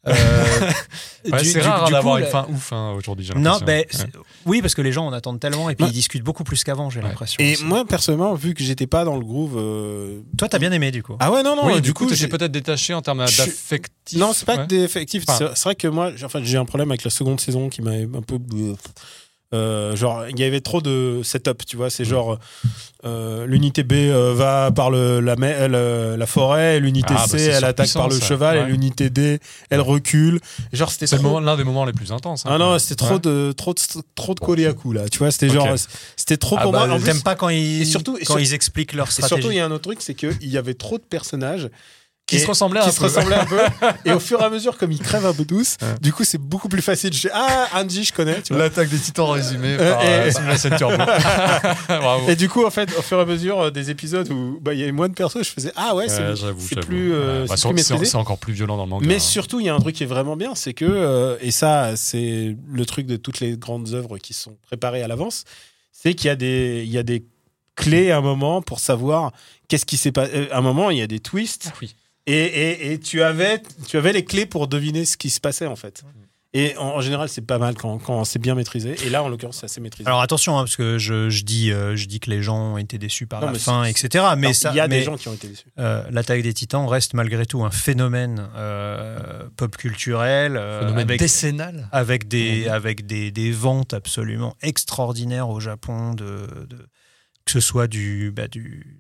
[0.08, 0.14] Euh,
[1.32, 3.26] Ouais, du- c'est rare d'avoir une fin ouf hein, aujourd'hui.
[3.26, 4.08] j'ai non, l'impression.
[4.14, 4.26] ben, Ouais.
[4.46, 5.92] oui, parce que les gens en attendent tellement et puis Ouais.
[5.92, 7.08] ils discutent beaucoup plus qu'avant, j'ai Ouais.
[7.10, 7.36] l'impression.
[7.44, 7.66] Et aussi.
[7.66, 11.04] moi personnellement, vu que j'étais pas dans le groove, euh, Toi, t'as bien aimé du
[11.04, 11.18] coup.
[11.20, 14.18] ah ouais non non, oui, du coup, tu j'ai- peut-être détaché en termes d'affectif.
[14.18, 14.68] non c'est pas Ouais.
[14.68, 15.18] que.
[15.30, 17.82] Enfin- C'est vrai que moi, j'ai- enfin, j'ai un problème avec la seconde saison qui
[17.82, 18.38] m'a un peu
[19.54, 22.38] euh, genre il y avait trop de setup tu vois c'est genre
[23.06, 27.38] euh, l'unité B euh, va par le, la, la, la forêt l'unité Ah, bah, C
[27.40, 28.26] c'est elle attaque par le ça.
[28.26, 28.68] cheval et Ouais.
[28.68, 29.40] l'unité D
[29.70, 30.42] elle recule
[30.74, 32.46] genre c'était C'est trop l'un des moments les plus intenses.
[32.46, 32.50] hein.
[32.52, 33.20] ah non c'était trop Ouais.
[33.20, 33.80] de trop de
[34.16, 35.54] trop de Koliaku là tu vois c'était Ok.
[35.54, 35.76] genre
[36.18, 38.42] c'était trop Ah pour bah, moi plus, pas quand ils, et surtout- et quand sur-
[38.42, 39.42] ils expliquent leur et stratégie.
[39.42, 41.70] surtout il y a un autre truc c'est que il y avait trop de personnages
[42.28, 43.06] Qui et- se ressemblaient qui un se peu.
[43.06, 43.58] ressemblaient un peu
[44.06, 45.88] et au fur et à mesure comme ils crèvent un peu tous Ouais.
[46.02, 49.30] du coup c'est beaucoup plus facile je dis ah Angie je connais L'attaque des titans
[49.30, 50.98] résumée Euh, par et- euh, Turbo.
[51.88, 52.30] Bravo.
[52.30, 54.74] Et du coup, en fait, au fur et à mesure euh, des épisodes où bah,
[54.74, 57.56] il y avait moins de persos, je faisais Ah ouais, c'est Ouais, plus, euh, bah,
[57.58, 59.08] c'est encore plus violent dans le manga.
[59.08, 59.20] Mais hein.
[59.20, 61.96] surtout, il y a un truc qui est vraiment bien, c'est que, euh, et ça,
[61.96, 65.46] c'est le truc de toutes les grandes œuvres qui sont préparées à l'avance,
[65.92, 67.26] c'est qu'il y, a des- il y a des
[67.76, 69.32] clés à un moment pour savoir
[69.68, 70.32] qu'est-ce qui s'est passé.
[70.34, 71.70] Euh, À un moment, il y a des twists.
[71.72, 71.96] Ah oui.
[72.28, 75.66] Et, et, et tu, avais, tu avais les clés pour deviner ce qui se passait,
[75.66, 76.04] en fait.
[76.54, 78.96] Et en, en général, c'est pas mal quand, quand c'est bien maîtrisé.
[79.06, 80.08] Et là, en l'occurrence, c'est assez maîtrisé.
[80.08, 82.78] Alors attention, hein, parce que je, je dis, euh, je dis que les gens ont
[82.78, 84.26] été déçus par Non, la fin, etc.
[84.38, 85.68] Mais il y a mais, des gens qui ont été déçus.
[85.78, 89.20] euh, l'attaque des Titans reste malgré tout un phénomène euh,
[89.58, 91.90] pop culturel euh, Phénomène avec, décennal.
[91.92, 96.88] avec des avec des, des ventes absolument extraordinaires au Japon de, de-
[97.46, 99.00] que ce soit du bah, du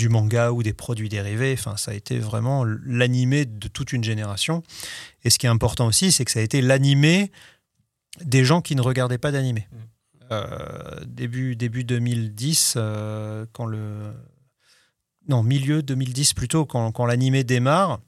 [0.00, 1.52] du manga ou des produits dérivés.
[1.52, 4.62] Enfin ça a été vraiment l'animé de toute une génération.
[5.24, 7.30] Et ce qui est important aussi c'est que ça a été l'animé
[8.24, 9.68] des gens qui ne regardaient pas d'animé.
[9.70, 9.78] Mhm.
[10.32, 14.12] Euh, début début 2010 euh, quand le
[15.28, 18.00] non milieu 2010 plutôt quand, quand l'animé démarre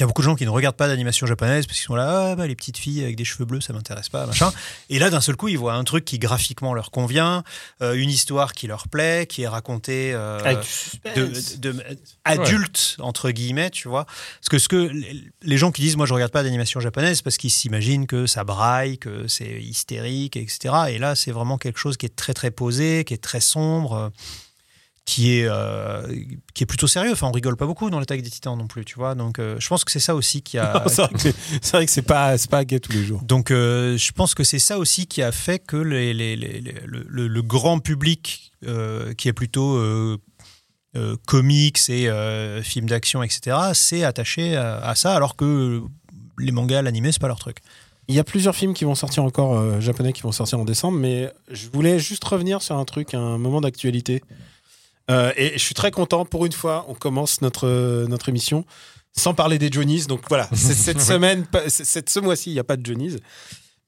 [0.00, 1.94] il y a beaucoup de gens qui ne regardent pas d'animation japonaise parce qu'ils sont
[1.94, 4.50] là, ah, bah, les petites filles avec des cheveux bleus, ça m'intéresse pas, machin.
[4.88, 7.44] Et là, d'un seul coup, ils voient un truc qui graphiquement leur convient,
[7.82, 11.58] euh, une histoire qui leur plaît, qui est racontée euh, Avec du suspense.
[11.58, 11.84] de, de-
[12.24, 14.06] adulte entre guillemets, tu vois.
[14.06, 14.90] Parce que ce que
[15.42, 18.42] les gens qui disent, moi, je regarde pas d'animation japonaise, parce qu'ils s'imaginent que ça
[18.42, 20.74] braille, que c'est hystérique, etc.
[20.88, 24.10] Et là, c'est vraiment quelque chose qui est très très posé, qui est très sombre.
[25.10, 26.06] Qui est, euh,
[26.54, 27.10] qui est plutôt sérieux.
[27.12, 29.16] Enfin, on rigole pas beaucoup dans l'attaque des titans non plus, tu vois.
[29.16, 30.84] Donc, euh, je pense que c'est ça aussi qui a.
[30.88, 33.20] C'est vrai que c'est- c'est c'est pas, c'est pas gay tous les jours.
[33.22, 36.60] Donc, euh, je pense que c'est ça aussi qui a fait que les, les- les-
[36.60, 40.16] les- le, le- le grand public, euh, qui est plutôt euh,
[40.96, 45.82] euh, comics et euh, films d'action, etc., s'est attaché à, à ça, alors que
[46.38, 47.58] les mangas, l'animé, c'est pas leur truc.
[48.08, 50.64] Il y a plusieurs films qui vont sortir encore euh, japonais qui vont sortir en
[50.64, 54.22] décembre, mais je voulais juste revenir sur un truc, un moment d'actualité.
[55.10, 56.24] Euh, et je suis très content.
[56.24, 58.64] Pour une fois, on commence notre notre émission
[59.16, 60.06] sans parler des Johnnies.
[60.06, 63.16] Donc voilà, cette semaine, cette, ce mois-ci, il n'y a pas de Johnnies.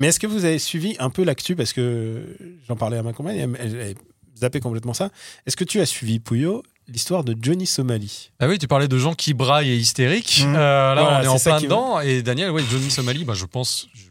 [0.00, 1.54] Mais est-ce que vous avez suivi un peu l'actu?
[1.54, 2.36] Parce que
[2.66, 3.94] j'en parlais à ma compagne, elle, elle, elle
[4.36, 5.10] zappé complètement ça.
[5.46, 8.32] Est-ce que tu as suivi, Pouyo, l'histoire de Johnny Somali?
[8.40, 10.42] Ah oui, tu parlais de gens qui braillent et hystériques.
[10.44, 10.56] Mhm.
[10.56, 12.00] Euh, là, Voilà, on est en c'est ça plein dedans.
[12.00, 14.06] Et Daniel, oui, Johnny Somali, bah, je pense je-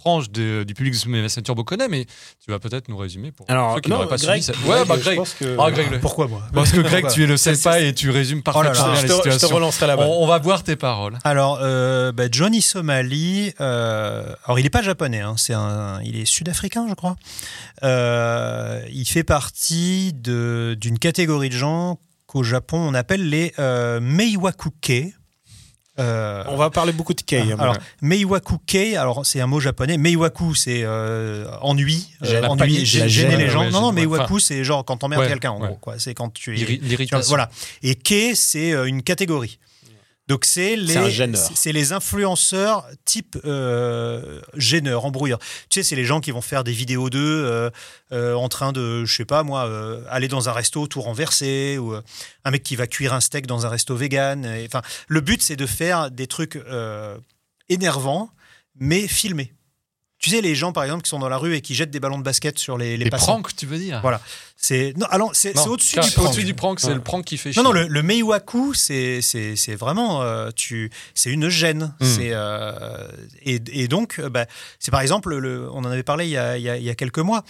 [0.00, 2.06] frange de- du public de MSN Turbo connaît, mais
[2.44, 4.58] tu vas peut-être nous résumer pour ceux qui n'auraient pas Greg, suivi.
[4.58, 4.68] ça.
[4.68, 5.16] Ouais, bah je Greg.
[5.16, 6.42] pense que- Ah, Greg, le- Pourquoi moi?
[6.54, 8.94] Parce que Greg, tu es le pas et tu résumes parfaitement Oh là là.
[9.00, 10.06] je, la te, je te relancerai la balle.
[10.08, 11.18] On, on va boire tes paroles.
[11.24, 16.16] Alors, euh, bah, Johnny Somali, euh, alors il n'est pas japonais, hein, c'est un, il
[16.18, 17.16] est sud-africain, je crois.
[17.82, 24.00] Euh, il fait partie de- d'une catégorie de gens qu'au Japon on appelle les euh,
[24.00, 25.14] Meiwakuke.
[25.98, 27.40] Euh, On va parler beaucoup de Kei.
[27.42, 27.72] alors, voilà.
[28.00, 29.98] Meiwakuke, alors c'est un mot japonais.
[29.98, 33.60] Meiwaku, c'est euh, ennui, euh, ennui, la gêner gêne, les gens.
[33.64, 33.92] ouais, non, non.
[33.92, 35.76] Meiwaku, c'est genre quand t'emmerdes Ouais, quelqu'un, en ouais.
[35.80, 35.92] gros.
[35.98, 36.64] C'est quand tu es.
[36.64, 37.08] Tu.
[37.26, 37.50] Voilà.
[37.82, 39.58] Et Ke, c'est euh, une catégorie.
[40.30, 40.94] Donc c'est les,
[41.56, 45.40] C'est les influenceurs type euh, gêneur, embrouilleur.
[45.40, 47.68] Tu sais, c'est les gens qui vont faire des vidéos d'eux euh,
[48.12, 51.78] euh, en train de, je sais pas moi, euh, aller dans un resto tout renversé
[51.78, 51.96] ou
[52.44, 54.46] un mec qui va cuire un steak dans un resto vegan.
[54.64, 56.60] Enfin, le but c'est de faire des trucs
[57.68, 58.30] énervants
[58.78, 59.52] mais filmés.
[60.20, 61.98] Tu sais, les gens par exemple qui sont dans la rue et qui jettent des
[61.98, 63.40] ballons de basket sur les, les Les passants.
[63.40, 64.00] pranks, tu veux dire?
[64.02, 64.20] Voilà.
[64.56, 66.26] C'est non, alors c'est Non, c'est au-dessus du prank.
[66.26, 66.94] Au-dessus du prank, c'est Ouais.
[66.94, 67.62] le prank qui fait Non, chier.
[67.62, 71.94] non, le, le Meiwaku, c'est c'est c'est vraiment euh, tu c'est une gêne.
[72.00, 72.04] Mm.
[72.04, 73.08] C'est euh,
[73.42, 74.44] et, et donc euh, bah,
[74.78, 76.84] c'est par exemple le, on en avait parlé il y a, il y a, il
[76.84, 77.42] y a quelques mois.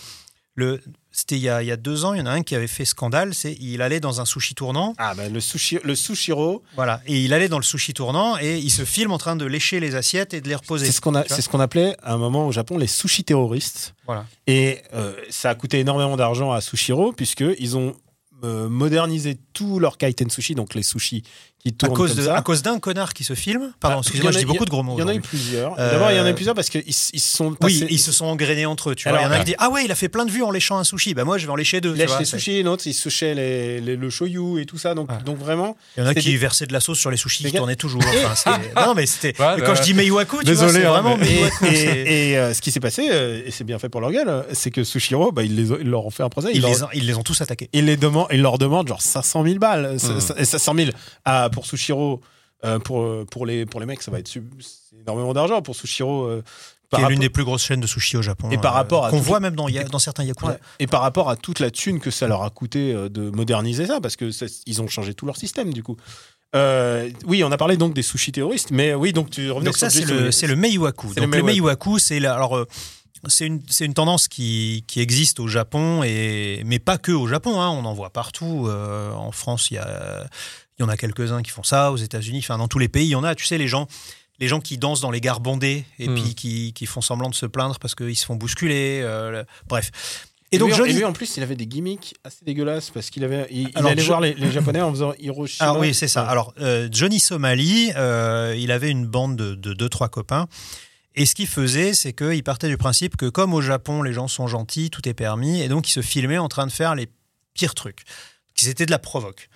[0.55, 0.80] Le
[1.12, 2.55] c'était il y, a, il y a deux ans, il y en a un qui
[2.55, 3.34] avait fait scandale.
[3.34, 7.20] C'est il allait dans un sushi tournant, Ah, bah, le, sushi, le Sushiro, voilà, et
[7.20, 9.96] il allait dans le sushi tournant et il se filme en train de lécher les
[9.96, 10.86] assiettes et de les reposer.
[10.86, 13.94] c'est ce qu'on c'est ce appelait à un moment au Japon les sushi terroristes.
[14.07, 14.24] Voilà.
[14.46, 17.96] Et euh, ça a coûté énormément d'argent à Sushiro, puisqu'ils ont
[18.44, 21.24] euh, modernisé tout leur kaiten sushi, donc les sushis
[21.62, 22.36] qui À cause comme de ça.
[22.36, 23.72] à cause d'un connard qui se filme.
[23.80, 24.94] Pardon, Ah, excusez-moi, il y en je a- dis beaucoup de gros mots.
[24.96, 25.78] Il y en a eu plusieurs.
[25.78, 27.86] Euh, D'abord, il y en a eu plusieurs parce qu'ils ils se sont Oui, passés-
[27.90, 28.94] ils se sont engrainés entre eux.
[28.94, 29.40] Tu vois, Alors, il y en a ouais.
[29.40, 31.12] qui disent ah ouais, il a fait plein de vues en léchant un sushi.
[31.14, 31.92] Bah moi, je vais en lécher deux.
[31.92, 34.94] Lèchent vois, les sushis, l'autre, ils souchaient les, les- le shoyu et tout ça.
[34.94, 35.18] Donc, Ouais.
[35.24, 37.44] donc vraiment, Il y en a qui des- versaient de la sauce sur les sushis
[37.44, 38.02] qui tournaient toujours.
[38.26, 39.38] Enfin, non, mais c'était.
[39.40, 41.64] Ouais, quand je dis Meiwaku, tu désolé, vois, c'est hein, vraiment Meiwaku.
[41.66, 44.70] et- euh, ce qui s'est passé, euh, et c'est bien fait pour leur gueule, c'est
[44.70, 46.48] que Sushiro, bah, ils, leur ont fait un procès.
[46.54, 47.68] Ils les, ont, ils les ont tous attaqués.
[47.72, 49.98] ils les demandent, ils leur demandent genre 500 000 balles.
[50.00, 50.20] Ça- Mhm.
[50.20, 50.90] ça- Et 500 000
[51.51, 52.20] pour Sushiro,
[52.64, 54.48] euh, pour, euh, pour, les, pour les mecs, ça va être sub-
[55.01, 55.61] énormément d'argent.
[55.62, 58.51] Pour Sushiro, euh, Qui par est l'une des plus grosses chaînes de sushi au Japon.
[58.51, 60.53] Et par euh, rapport à Qu'on voit même dans, ya- dans certains Yakuza.
[60.53, 60.59] Ouais.
[60.78, 63.86] Et par rapport à toute la thune que ça leur a coûté euh, de moderniser
[63.86, 65.96] ça, parce que ça- ils ont changé tout leur système du coup.
[66.57, 69.76] Euh, oui, on a parlé donc des sushis terroristes, mais oui, donc tu revenais Donc
[69.76, 71.14] sur ça, c'est le, c'est le Meiwaku.
[71.14, 71.98] Donc le le Meiwaku.
[72.01, 72.66] C'est la- alors euh,
[73.28, 77.28] c'est une c'est une tendance qui, qui existe au Japon et mais pas que au
[77.28, 77.61] Japon.
[77.61, 78.66] hein, on en voit partout.
[78.66, 80.26] Euh, en France, il y a
[80.80, 81.92] il y en a quelques uns qui font ça.
[81.92, 83.34] Aux États-Unis, enfin dans tous les pays, il y en a.
[83.34, 83.86] Tu sais, les gens
[84.38, 86.14] les gens qui dansent dans les gares bondées et Hmm.
[86.14, 89.00] puis qui, qui font semblant de se plaindre parce qu'ils se font bousculer.
[89.04, 89.90] euh, bref.
[90.50, 92.88] Et, Et donc lui, Johnny, et lui, en plus, il avait des gimmicks assez dégueulasses
[92.88, 95.68] parce qu'il avait, il, il Alors, allait Jo- voir les, les Japonais en faisant Hiroshima.
[95.68, 96.26] Ah oui, c'est ça.
[96.26, 100.48] Alors, euh, Johnny Somali, euh, il avait une bande de, de deux, trois copains.
[101.14, 104.26] Et ce qu'il faisait, c'est qu'il partait du principe que comme au Japon, les gens
[104.26, 107.08] sont gentils, tout est permis, et donc il se filmait en train de faire les
[107.52, 108.04] pires trucs.
[108.54, 109.48] C'était de la provoque.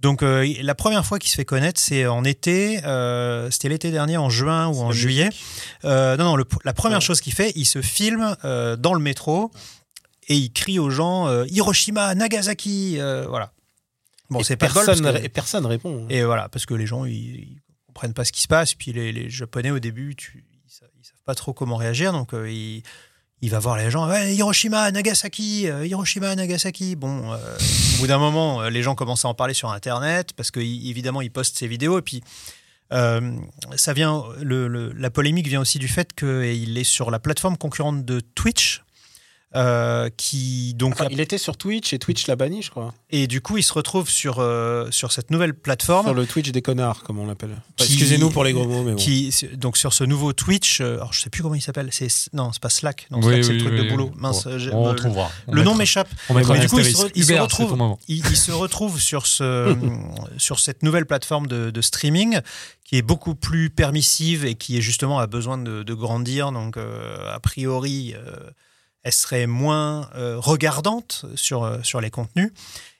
[0.00, 3.90] Donc euh, la première fois qu'il se fait connaître, c'est en été, euh, c'était l'été
[3.90, 5.28] dernier, en juin ou en juillet.
[5.84, 7.04] Euh, non, non, le- la première Ouais.
[7.04, 9.50] chose qu'il fait, il se filme dans le métro
[10.28, 12.96] et il crie aux gens Hiroshima, Nagasaki,
[13.28, 13.52] voilà.
[14.30, 16.06] Bon, c'est personne, que- et personne répond.
[16.08, 18.74] et voilà, parce que les gens, ils, ils comprennent pas ce qui se passe.
[18.74, 22.12] Puis les, les Japonais, au début, tu, ils, sa- ils savent pas trop comment réagir.
[22.12, 22.48] Donc, euh,
[23.40, 24.10] il, il va voir les gens.
[24.12, 26.96] Hiroshima, Nagasaki, euh, Hiroshima, Nagasaki.
[26.96, 27.36] Bon, euh,
[27.96, 31.20] au bout d'un moment, euh, les gens commencent à en parler sur Internet parce qu'évidemment,
[31.20, 31.98] ils postent ces vidéos.
[31.98, 32.22] Et puis,
[32.90, 38.20] ça vient, la polémique vient aussi du fait qu'il est sur la plateforme concurrente de
[38.20, 38.82] Twitch.
[39.56, 42.94] Euh, qui donc Enfin, il était sur Twitch et Twitch l'a banni, je crois.
[43.10, 46.50] et du coup il se retrouve sur euh, sur cette nouvelle plateforme Sur le Twitch
[46.52, 47.50] des connards, comme on l'appelle.
[47.50, 48.96] Enfin, Qui- Excusez-nous pour les gros mots, mais bon.
[48.96, 52.06] qui donc sur ce nouveau Twitch euh, alors je sais plus comment il s'appelle c'est
[52.32, 53.90] non c'est pas Slack non Oui, Slack c'est oui, le truc oui, de oui.
[53.90, 55.30] boulot mince Bon, j'ai- on trouvera.
[55.48, 57.08] On le nom m'échappe On mettra Mais un du coup, il se astérisque.
[57.08, 59.76] re- il se Hubert, retrouve- il, il se retrouve sur ce
[60.38, 62.38] sur cette nouvelle plateforme de, de streaming
[62.84, 66.76] qui est beaucoup plus permissive et qui est justement a besoin de, de grandir donc
[66.76, 68.36] euh, a priori euh,
[69.02, 72.52] elle serait moins euh, regardante sur euh, sur les contenus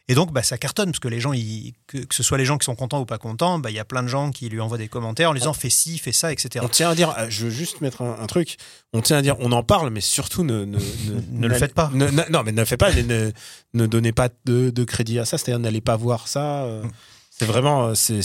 [0.08, 2.44] Et donc, bah, ça cartonne, parce que les gens, ils- que, que ce soit les
[2.44, 4.48] gens qui sont contents ou pas contents, bah, il y a plein de gens qui
[4.48, 6.64] lui envoient des commentaires en lui disant fais ci, fais ça, etc.
[6.64, 8.56] On tient à dire, euh, je veux juste mettre un, un truc.
[8.92, 10.78] On tient à dire, on en parle, mais surtout ne ne,
[11.30, 11.90] Ne le faites pas.
[11.94, 12.92] non, mais ne le faites pas.
[12.92, 13.30] Ne,
[13.74, 15.38] ne donnez pas de, de crédit à ça.
[15.38, 16.64] C'est-à-dire, n'allez pas voir ça.
[16.64, 16.90] euh, Mm.
[17.30, 18.20] C'est vraiment, c'est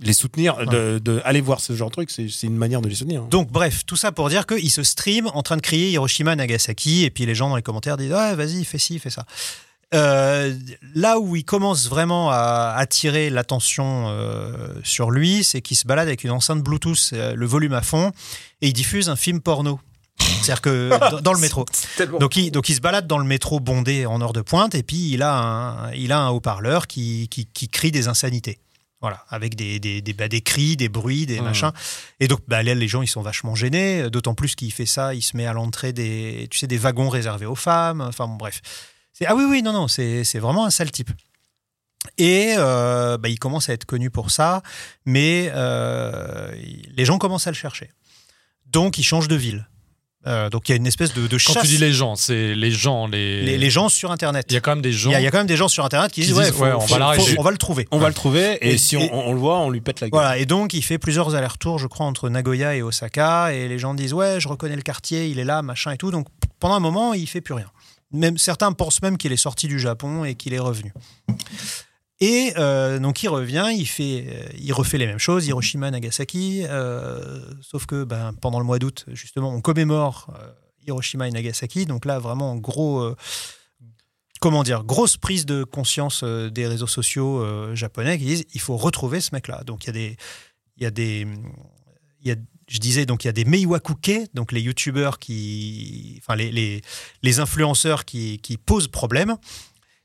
[0.00, 0.56] les soutenir.
[0.66, 3.22] De, de aller voir ce genre de truc, c'est une manière de les soutenir.
[3.22, 3.28] hein.
[3.30, 7.04] Donc, bref, tout ça pour dire qu'il se stream en train de crier Hiroshima, Nagasaki,
[7.04, 9.24] et puis les gens dans les commentaires disent Ouais, vas-y, fais ci, fais ça.
[9.94, 10.54] Euh,
[10.94, 16.08] là où il commence vraiment à attirer l'attention euh, sur lui, c'est qu'il se balade
[16.08, 18.12] avec une enceinte Bluetooth, euh, le volume à fond,
[18.60, 19.80] et il diffuse un film porno.
[20.20, 21.64] C'est-à-dire que dans, dans le métro.
[22.20, 24.82] Donc il, donc il se balade dans le métro bondé en heure de pointe, et
[24.82, 28.58] puis il a un, il a un haut-parleur qui, qui, qui crie des insanités.
[29.00, 31.44] Voilà, avec des, des, des, bah, des cris, des bruits, des Mmh.
[31.44, 31.72] machins.
[32.18, 34.10] Et donc, bah, là, les gens, ils sont vachement gênés.
[34.10, 37.08] D'autant plus qu'il fait ça, il se met à l'entrée des, tu sais, des wagons
[37.08, 38.00] réservés aux femmes.
[38.00, 38.60] Enfin, bon, bref.
[39.26, 41.10] Ah oui, oui, non, non, c'est vraiment un sale type.
[42.16, 44.62] Et euh, bah, il commence à être connu pour ça,
[45.04, 46.52] mais euh,
[46.88, 47.92] les gens commencent à le chercher.
[48.66, 49.68] Donc, il change de ville.
[50.26, 51.62] Euh, donc, il y a une espèce de, de Quand chasse.
[51.62, 53.40] tu dis les gens, c'est les gens, les...
[53.42, 54.46] les, les gens sur Internet.
[54.50, 55.10] Il y a quand même des gens.
[55.10, 56.36] Il y, a, il y a quand même des gens sur Internet qui, qui disent,
[56.36, 57.22] disent, ouais, faut- ouais, on faut- va l'arrêter.
[57.34, 57.86] faut- on va le trouver.
[57.92, 60.00] On va le trouver, et, Et- si et- on, on le voit, on lui pète
[60.00, 60.18] la gueule.
[60.20, 63.78] Voilà, et donc il fait plusieurs allers-retours, je crois, entre Nagoya et Osaka, et les
[63.78, 66.10] gens disent ouais, je reconnais le quartier, il est là, machin et tout.
[66.10, 66.26] Donc
[66.58, 67.70] pendant un moment, il fait plus rien.
[68.12, 70.92] Même certains pensent même qu'il est sorti du Japon et qu'il est revenu.
[72.20, 76.64] Et euh, donc il revient, il fait, euh, il refait les mêmes choses, Hiroshima, Nagasaki,
[76.64, 80.34] euh, sauf que ben, pendant le mois d'août, justement, on commémore
[80.86, 81.86] Hiroshima et Nagasaki.
[81.86, 83.14] Donc là, vraiment gros.
[84.40, 89.20] Comment dire, grosse prise de conscience des réseaux sociaux japonais qui disent il faut retrouver
[89.20, 89.64] ce mec-là.
[89.64, 90.16] Donc il y a des,
[90.76, 91.26] il y a des,
[92.68, 96.82] je disais donc il y a des meiwakuke, donc les youtubeurs qui, enfin les,
[97.22, 99.36] les, influenceurs qui posent problème.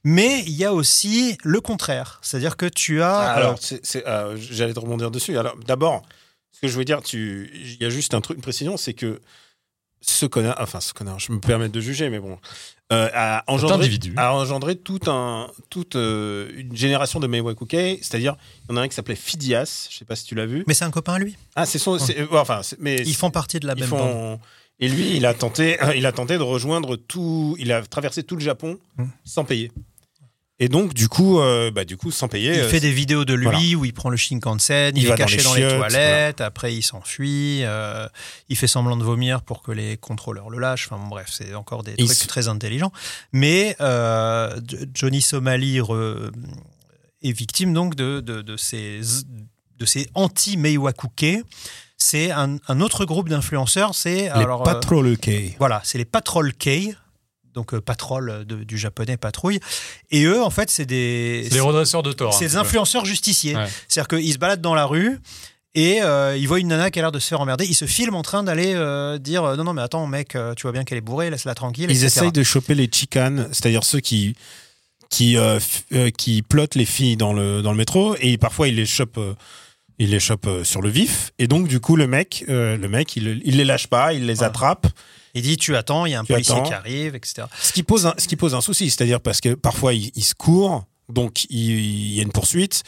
[0.04, 3.60] Mais il y a aussi le contraire, c'est-à-dire que tu as Ah, alors,
[4.06, 5.38] euh, j'allais te rebondir dessus.
[5.38, 6.02] Alors, d'abord,
[6.52, 8.94] ce que je veux dire, tu, il y a juste un truc, une précision, c'est
[8.94, 9.22] que
[10.02, 12.38] ce connard, enfin ce connard, je me permets de juger, mais bon,
[12.92, 14.14] euh, a engendré, individu.
[14.18, 18.36] a engendré tout un, toute euh, une génération de Meiwakuke, c'est-à-dire,
[18.68, 20.66] il y en a un qui s'appelait Phidias, je sais pas si tu l'as vu.
[20.68, 21.38] mais c'est un copain à lui?
[21.56, 21.98] Ah, c'est son,
[22.32, 23.98] enfin, mais Ils font partie de la ils même font-
[24.32, 24.40] bande.
[24.80, 28.36] Et lui, il a tenté, il a tenté de rejoindre tout, il a traversé tout
[28.36, 29.06] le Japon Hmm.
[29.24, 29.72] sans payer.
[30.60, 32.54] Et donc, du coup, euh, bah, du coup, sans payer.
[32.54, 33.60] Il euh, fait des vidéos de lui voilà.
[33.78, 36.84] où il prend le Shinkansen, il, Il est dans caché dans les, toilettes, après il
[36.84, 38.08] s'enfuit, euh,
[38.50, 40.88] il fait semblant de vomir pour que les contrôleurs le lâchent.
[40.90, 42.92] Enfin bon, bref, c'est encore des Il trucs très intelligents.
[43.32, 44.56] Mais euh,
[44.94, 46.32] Johnny Somali re-
[47.24, 49.02] est victime donc de, de, de ces,
[49.80, 51.44] de ces anti-Meiwakuke.
[51.98, 56.96] C'est un, un autre groupe d'influenceurs, c'est les alors, euh, voilà, c'est les Patrol K,
[57.54, 59.60] donc euh, patrol de- du japonais patrouille.
[60.12, 62.34] Et eux, en fait, c'est des, C'est les redresseurs de tort.
[62.34, 62.60] c'est un des peu.
[62.60, 63.56] influenceurs justiciers.
[63.56, 63.68] Ouais.
[63.88, 65.20] C'est-à-dire qu'ils se baladent dans la rue
[65.76, 67.66] et euh, ils voient une nana qui a l'air de se faire emmerder.
[67.66, 70.62] Ils se filment en train d'aller euh, dire euh, non, non, mais attends, mec, tu
[70.64, 71.88] vois bien qu'elle est bourrée, laisse-la tranquille.
[71.90, 72.06] Ils etc.
[72.08, 74.36] essayent de choper les chicanes, c'est-à-dire ceux qui
[75.10, 75.60] qui euh,
[75.94, 79.20] euh, qui plotent les filles dans le dans le métro et parfois ils les chopent
[79.20, 79.36] euh,
[80.00, 82.88] ils les chopent euh, sur le vif et donc du coup le mec euh, le
[82.88, 84.88] mec il, il les lâche pas, il les attrape,
[85.34, 86.64] Il dit tu attends, il y a un Tu policier attends.
[86.64, 87.44] qui arrive, etc.
[87.62, 90.36] ce qui pose un, ce qui pose un souci, c'est-à-dire parce que parfois ils se
[90.36, 92.84] courent, donc il, il y a une poursuite.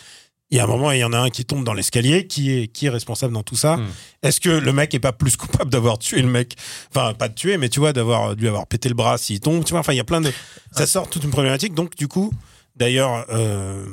[0.51, 2.27] Et à un moment, il y en a un qui tombe dans l'escalier.
[2.27, 3.87] Qui est, qui est responsable dans tout ça Hmm.
[4.21, 6.55] Est-ce que le mec est pas plus coupable d'avoir tué le mec?
[6.91, 9.39] Enfin, pas de tuer, mais tu vois, d'avoir de lui avoir pété le bras s'il
[9.39, 9.63] tombe.
[9.65, 10.31] Tu vois, enfin, il y a plein de.
[10.71, 11.73] Ça sort toute une problématique.
[11.73, 12.31] Donc, du coup,
[12.75, 13.85] d'ailleurs, euh,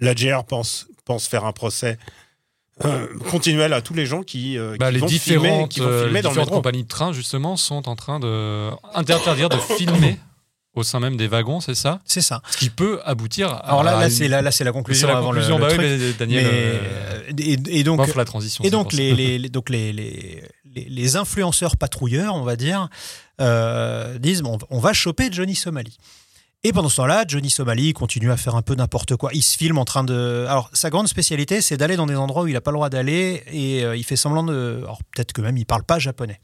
[0.00, 1.98] la GR pense, pense faire un procès
[2.84, 5.80] euh, continuel à tous les gens qui, euh, Bah, qui les vont filmer, différentes, qui
[5.80, 9.48] vont euh, filmer les dans différentes compagnies de train, justement, sont en train de interdire
[9.48, 10.18] de filmer
[10.74, 12.00] au sein même des wagons, c'est ça?
[12.04, 12.40] C'est ça.
[12.50, 13.56] Ce qui peut aboutir à.
[13.68, 15.58] Alors là, là une- c'est la, là, c'est la C'est conclusion la avant conclusion.
[15.58, 15.80] le, bah truc.
[15.80, 16.44] mais Daniel.
[16.44, 18.64] Mais, euh, et, et donc, la transition.
[18.64, 20.42] Et donc les, les- les- donc les, les,
[20.74, 22.88] les- les influenceurs patrouilleurs, on va dire,
[23.40, 25.96] euh, disent bon, on va choper Johnny Somali.
[26.62, 29.30] Et pendant ce temps-là, Johnny Somali continue à faire un peu n'importe quoi.
[29.32, 30.44] Il se filme en train de.
[30.46, 32.90] Alors, sa grande spécialité, c'est d'aller dans des endroits où il n'a pas le droit
[32.90, 34.80] d'aller et euh, il fait semblant de.
[34.82, 36.38] Alors, peut-être que même il parle pas japonais.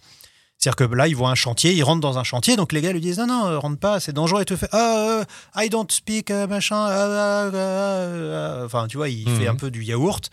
[0.57, 2.93] C'est-à-dire que là, il voit un chantier, il rentre dans un chantier, donc les gars
[2.93, 4.41] lui disent non, non, euh, rentre pas, c'est dangereux.
[4.41, 6.77] Et tout fait ah, euh, I don't speak, euh, machin.
[6.79, 8.62] ah, ah, ah.
[8.64, 9.37] Enfin, tu vois, il Mhm.
[9.39, 10.31] fait un peu du yaourt.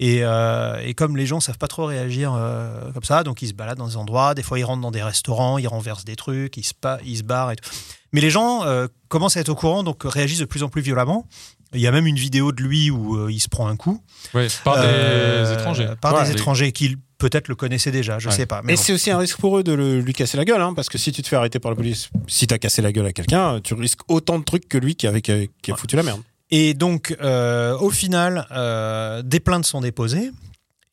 [0.00, 3.48] Et, euh, et comme les gens savent pas trop réagir euh, comme ça, donc ils
[3.48, 4.34] se baladent dans des endroits.
[4.34, 6.72] Des fois, ils rentrent dans des restaurants, ils renversent des trucs, ils se,
[7.04, 7.70] ils se barrent et tout.
[8.12, 10.82] Mais les gens euh, commencent à être au courant, donc réagissent de plus en plus
[10.82, 11.26] violemment.
[11.72, 14.00] Il y a même une vidéo de lui où euh, il se prend un coup.
[14.32, 15.88] Ouais, par Euh, des étrangers.
[16.00, 18.34] Par Ouais, des étrangers qui, peut-être le connaissaient déjà, je Ouais.
[18.34, 18.62] sais pas.
[18.62, 18.82] Mais Et bon.
[18.82, 20.98] c'est aussi un risque pour eux de le- lui casser la gueule, hein, parce que
[20.98, 23.60] si tu te fais arrêter par la police, si t'as cassé la gueule à quelqu'un,
[23.60, 25.80] tu risques autant de trucs que lui qui, avait, qui a, qui a Ouais.
[25.80, 26.20] foutu la merde.
[26.56, 30.30] Et donc, euh, au final, euh, des plaintes sont déposées.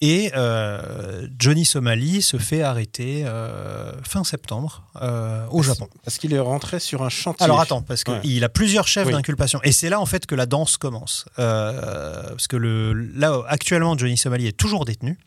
[0.04, 3.24] Et euh, Johnny Somali se fait arrêter
[4.04, 4.84] fin septembre
[5.52, 5.88] au Japon.
[6.04, 7.44] Parce qu'il est rentré sur un chantier?
[7.44, 8.20] Alors attends, parce Ouais.
[8.22, 9.14] qu'il a plusieurs chefs Oui.
[9.14, 9.62] d'inculpation.
[9.62, 11.26] Et c'est là en fait que la danse commence.
[11.36, 15.20] Parce que le, là, actuellement, Johnny Somali est toujours détenu.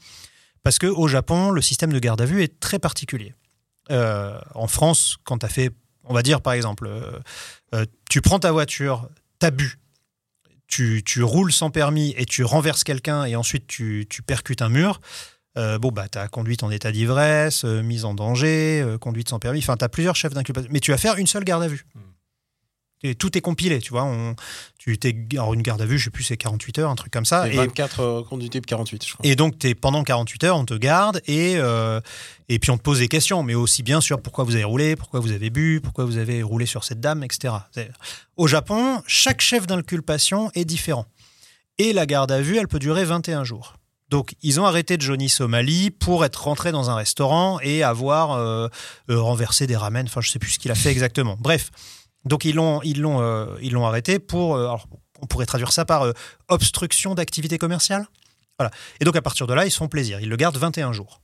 [0.65, 3.33] Parce qu'au Japon, le système de garde à vue est très particulier.
[3.91, 5.71] En France, quand tu as fait,
[6.03, 6.91] on va dire par exemple,
[8.11, 9.09] tu prends ta voiture,
[9.39, 9.79] t'as bu,
[10.75, 15.01] tu, roules sans permis et tu renverses quelqu'un et ensuite tu, percutes un mur.
[15.57, 19.29] euh, bon, bah, tu as conduite en état d'ivresse, euh, mise en danger, euh, conduite
[19.29, 19.61] sans permis.
[19.61, 20.69] Enfin, tu as plusieurs chefs d'inculpation.
[20.73, 21.87] Mais tu vas faire une seule garde à vue.
[23.03, 24.05] Et tout est compilé, tu vois.
[24.05, 24.35] On,
[24.79, 27.13] tu t'es, alors une garde à vue, je sais plus, c'est 48 heures, un truc
[27.13, 27.49] comme ça.
[27.49, 29.27] Et, 24 euh, type 48, je crois.
[29.27, 32.01] et donc, es, pendant 48 heures, on te garde et, euh,
[32.49, 34.97] et puis on te pose des questions, mais aussi bien sur pourquoi vous avez roulé,
[34.97, 37.55] pourquoi vous avez bu, pourquoi vous avez roulé sur cette dame, etc.
[38.37, 41.07] Au Japon, chaque chef d'inculpation est différent.
[41.79, 43.75] Et la garde à vue, elle peut durer 21 jours.
[44.11, 48.69] Donc, ils ont arrêté Johnny Somali pour être rentré dans un restaurant et avoir euh,
[49.11, 50.07] euh, renversé des ramen.
[50.07, 51.37] Enfin, je sais plus ce qu'il a fait exactement.
[51.41, 51.71] Bref.
[52.25, 54.57] Donc, ils l'ont, ils l'ont, euh, ils l'ont arrêté pour.
[54.57, 54.87] euh, alors,
[55.21, 56.13] on pourrait traduire ça par euh,
[56.49, 58.07] obstruction d'activité commerciale.
[58.59, 58.71] Voilà.
[59.01, 60.21] Et donc, à partir de là, ils se font plaisir.
[60.21, 61.21] Ils le gardent 21 jours.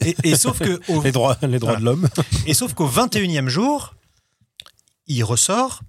[0.00, 1.80] Et, et sauf que au- Les droits, les droits Voilà.
[1.80, 2.08] de l'homme.
[2.46, 3.94] et sauf qu'au 21e jour,
[5.06, 5.80] il ressort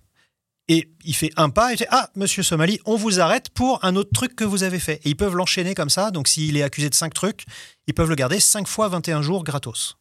[0.68, 3.84] et il fait un pas et il fait Ah, monsieur Somali, on vous arrête pour
[3.86, 5.00] un autre truc que vous avez fait.
[5.06, 6.12] Et ils peuvent l'enchaîner comme ça.
[6.12, 7.46] Donc, s'il est accusé de cinq trucs,
[7.88, 9.98] ils peuvent le garder 5 fois 21 jours gratos.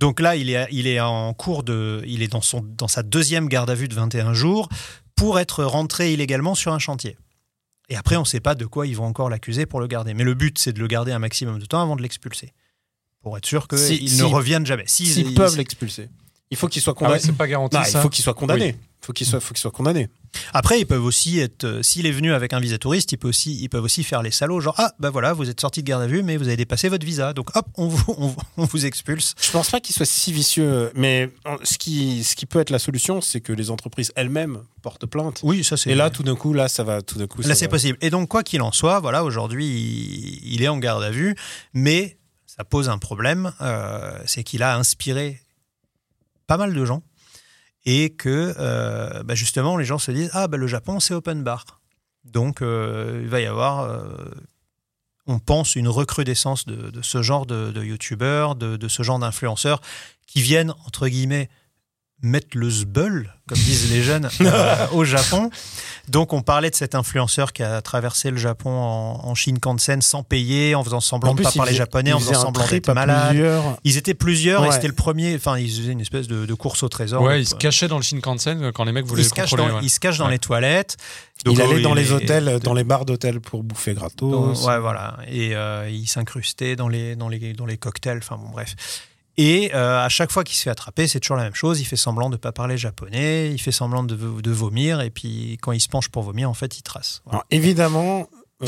[0.00, 2.02] Donc là, il est, il est en cours de.
[2.06, 4.68] Il est dans, son, dans sa deuxième garde à vue de 21 jours
[5.14, 7.16] pour être rentré illégalement sur un chantier.
[7.90, 10.14] Et après, on ne sait pas de quoi ils vont encore l'accuser pour le garder.
[10.14, 12.52] Mais le but, c'est de le garder un maximum de temps avant de l'expulser.
[13.22, 14.84] Pour être sûr qu'il Si- ne si- revienne jamais.
[14.86, 16.08] S'ils- S'ils ils- peuvent l'expulser.
[16.50, 17.22] Il faut qu'il soit Ah ouais, condamné.
[17.22, 17.98] c'est pas garanti Non, ça.
[17.98, 18.76] il faut qu'il soit condamné.
[19.00, 20.08] Faut qu'il soit, faut qu'il soit condamné.
[20.52, 21.64] Après, ils peuvent aussi être.
[21.64, 24.22] euh, S'il est venu avec un visa touriste, ils peuvent aussi, ils peuvent aussi faire
[24.22, 24.60] les salauds.
[24.60, 26.88] Genre, ah, bah voilà, vous êtes sorti de garde à vue, mais vous avez dépassé
[26.88, 27.32] votre visa.
[27.32, 29.34] Donc, hop, on vous, on, vous- on vous expulse.
[29.42, 31.30] Je pense pas qu'il soit si vicieux, mais
[31.64, 35.40] ce qui, ce qui peut être la solution, c'est que les entreprises elles-mêmes portent plainte.
[35.42, 35.90] Oui, ça c'est.
[35.90, 37.42] Et là, tout d'un coup, là, ça va, tout d'un coup.
[37.42, 37.70] Là, c'est va.
[37.70, 37.98] possible.
[38.00, 41.34] Et donc, quoi qu'il en soit, voilà, aujourd'hui, il, il est en garde à vue,
[41.74, 43.52] mais ça pose un problème.
[43.62, 45.40] euh, c'est qu'il a inspiré
[46.46, 47.02] pas mal de gens
[47.84, 51.42] et que, euh, bah, justement, les gens se disent Ah, bah, le Japon, c'est open
[51.42, 51.64] bar.
[52.24, 54.30] Donc, euh, il va y avoir, euh,
[55.26, 59.80] on pense, une recrudescence de, ce genre de, de youtubeurs, de, de ce genre d'influenceurs
[60.26, 61.48] qui viennent, entre guillemets,
[62.22, 65.50] mettre le zbeul, comme disent les jeunes, euh, au Japon.
[66.08, 70.22] Donc, on parlait de cet influenceur qui a traversé le Japon en, en Shinkansen sans
[70.22, 72.42] payer, en faisant semblant En de plus, pas il parler faisait- japonais, il en faisant
[72.42, 73.28] semblant d'être malade.
[73.30, 73.76] plusieurs.
[73.84, 75.34] Ils étaient plusieurs et c'était le premier.
[75.36, 77.22] Enfin, ils faisaient une espèce de, de course au trésor.
[77.22, 79.24] Ouais, Donc, il se euh, cachait dans le Shinkansen euh, quand les mecs voulaient il
[79.24, 79.62] le se contrôler.
[79.68, 79.80] dans, ouais.
[79.84, 80.32] il se dans Ouais.
[80.32, 80.96] les toilettes.
[81.38, 84.64] il Donc, allait euh, dans il les hôtels, dans les bars d'hôtels pour bouffer gratos.
[84.66, 85.16] ouais, voilà.
[85.28, 88.18] Et euh, il s'incrustait dans les, dans, les, dans les cocktails.
[88.18, 88.74] Enfin, bon, bref.
[89.36, 91.80] Et euh, à chaque fois qu'il se fait attraper, c'est toujours la même chose.
[91.80, 95.10] Il fait semblant de ne pas parler japonais, il fait semblant de, de vomir, et
[95.10, 97.22] puis quand il se penche pour vomir, en fait, il trace.
[97.24, 97.38] Voilà.
[97.38, 98.28] Alors, évidemment,
[98.62, 98.66] euh,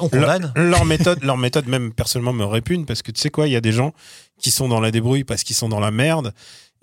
[0.00, 0.52] On condamne.
[0.56, 3.52] leur, leur méthode, leur méthode même personnellement me répugne parce que tu sais quoi, il
[3.52, 3.92] y a des gens
[4.40, 6.32] qui sont dans la débrouille parce qu'ils sont dans la merde.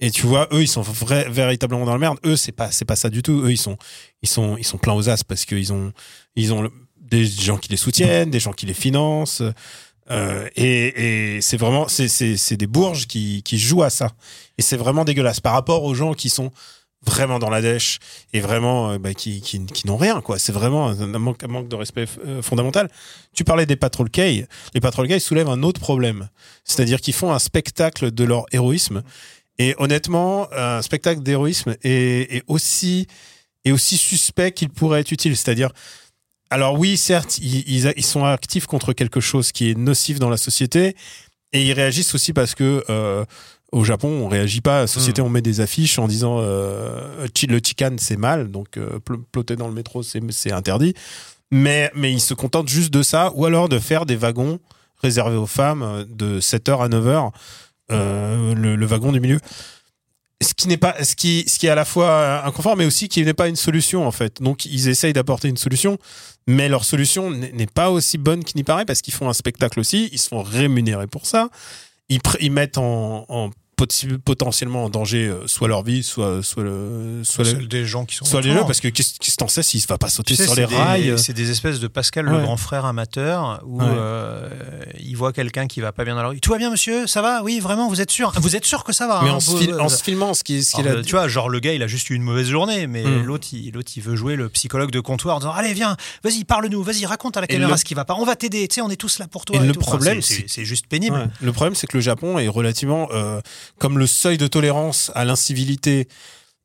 [0.01, 2.19] Et tu vois, eux, ils sont vrais- véritablement dans la merde.
[2.25, 3.41] Eux, c'est pas, c'est pas ça du tout.
[3.43, 3.77] Eux, ils sont,
[4.21, 5.91] ils sont, ils sont pleins aux as parce qu'ils ont,
[6.37, 6.69] ils ont
[7.01, 9.41] des gens qui les soutiennent, des gens qui les financent.
[10.11, 14.11] Euh, et et c'est vraiment, c'est, des bourges qui, qui jouent à ça.
[14.57, 16.51] Et c'est vraiment dégueulasse par rapport aux gens qui sont
[17.05, 17.99] vraiment dans la dèche
[18.33, 20.37] et vraiment euh, bah, qui, qui, qui n'ont rien quoi.
[20.37, 22.89] C'est vraiment un manque, un manque de respect euh, fondamental.
[23.33, 24.47] Tu parlais des patrol K.
[24.73, 26.29] Les patrol K soulèvent un autre problème.
[26.65, 29.03] C'est-à-dire qu'ils font un spectacle de leur héroïsme.
[29.59, 33.07] Et honnêtement un spectacle d'héroïsme est, est aussi
[33.65, 35.35] est aussi suspect qu'il pourrait être utile.
[35.35, 35.71] C'est-à-dire
[36.49, 40.29] alors oui certes ils, ils, ils sont actifs contre quelque chose qui est nocif dans
[40.29, 40.95] la société
[41.53, 43.25] et ils réagissent aussi parce que euh,
[43.71, 44.77] au Japon, on réagit pas.
[44.77, 48.77] À la société, on met des affiches en disant euh, le chican c'est mal, donc
[48.77, 50.93] euh, pl- plotter dans le métro c'est c'est interdit.
[51.51, 54.59] Mais mais ils se contentent juste de ça, ou alors de faire des wagons
[55.01, 57.31] réservés aux femmes euh, de 7h à 9h,
[57.91, 59.39] euh, le, le wagon du milieu.
[60.41, 63.09] Ce qui n'est pas, ce qui, ce qui est à la fois inconfort, mais aussi
[63.09, 64.41] qui n'est pas une solution en fait.
[64.41, 65.97] Donc ils essayent d'apporter une solution,
[66.47, 69.79] mais leur solution n'est pas aussi bonne qu'il n'y paraît parce qu'ils font un spectacle
[69.79, 71.49] aussi, ils se font rémunérer pour ça
[72.09, 73.49] ils, ils mettent en, en
[74.23, 78.05] potentiellement en danger euh, soit leur vie, soit soit le soit, le- Celle des gens
[78.05, 80.35] qui sont soit les jeux parce que qu'est-ce que t'en sais s'il va pas sauter
[80.35, 81.17] Tu sais, sur les des- rails euh?
[81.17, 82.37] C'est des espèces de Pascal Ouais.
[82.37, 83.85] le grand frère amateur où Ouais.
[83.89, 84.49] euh,
[84.99, 86.39] il voit quelqu'un qui va pas bien dans la rue.
[86.39, 87.07] Tout va bien, monsieur?
[87.07, 87.41] Ça va?
[87.43, 88.31] Oui, vraiment Vous êtes sûr?
[88.35, 90.63] Vous êtes sûr que ça va mais hein en, se fil- euh, filmant ce qui
[90.63, 92.87] ce qu'il a tu vois, genre le gars, il a juste eu une mauvaise journée,
[92.87, 93.23] mais Hmm.
[93.23, 96.43] l'autre, il, l'autre, il veut jouer le psychologue de comptoir en disant Allez, viens, vas-y,
[96.43, 98.15] parle-nous, vas-y, raconte à la caméra le- ce qui va pas.
[98.15, 98.67] On va t'aider.
[98.67, 99.55] Tu sais, on est tous là pour toi.
[99.55, 99.79] Et le tout.
[99.81, 101.15] Enfin, problème, c'est- juste pénible.
[101.15, 101.25] Ouais.
[101.41, 103.39] Le problème, c'est que le Japon est relativement euh,
[103.77, 106.07] comme le seuil de tolérance à l'incivilité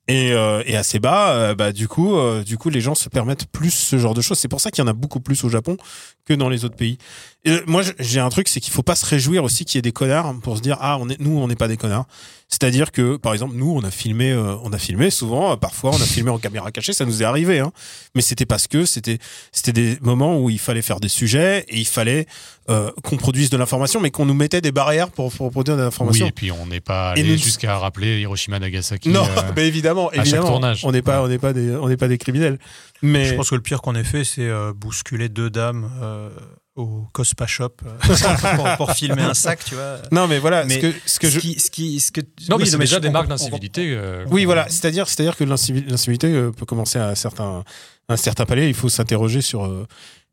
[0.08, 1.32] est, euh, est assez bas.
[1.32, 4.38] euh, bah euh, du coup, les gens se permettent plus ce genre de choses.
[4.38, 5.76] C'est pour ça qu'il y en a beaucoup plus au Japon
[6.24, 6.98] que dans les autres pays.
[7.46, 9.82] Euh, moi, j'ai un truc, c'est qu'il faut pas se réjouir aussi qu'il y ait
[9.82, 12.06] des connards pour se dire ah, on est, nous, on n'est pas des connards.
[12.48, 15.90] C'est-à-dire que, par exemple, nous, on a filmé, euh, on a filmé souvent, euh, parfois,
[15.90, 17.72] on a filmé en caméra cachée, ça nous est arrivé, hein.
[18.14, 19.18] Mais c'était parce que c'était,
[19.52, 22.26] c'était des moments où il fallait faire des sujets et il fallait
[22.70, 25.80] euh, qu'on produise de l'information, mais qu'on nous mettait des barrières pour, pour produire de
[25.80, 26.26] Oui, l'information.
[26.26, 29.08] et puis on n'est pas allé nous- jusqu'à rappeler Hiroshima Nagasaki.
[29.10, 30.84] non, euh, mais évidemment, chaque évidemment, tournage.
[30.84, 32.58] on n'est pas, on n'est pas des, on n'est pas des criminels.
[33.02, 36.30] Mais Je pense que le pire qu'on ait fait, c'est euh, bousculer deux dames euh,
[36.76, 37.68] au Cospa Shop
[38.56, 39.98] pour, pour filmer un sac, tu vois.
[40.10, 42.20] non, mais voilà, Mais ce que, ce que je, Ce qui, ce qui, ce que,
[42.48, 43.94] Non, oui, mais c'est déjà je- des marques d'incivilité.
[43.96, 44.68] euh, Oui, voilà.
[44.68, 47.62] C'est-à-dire, c'est-à-dire que l'incivi- l'incivilité euh, peut commencer à certains,
[48.08, 48.68] à un certain palais.
[48.68, 49.86] Il faut s'interroger sur euh,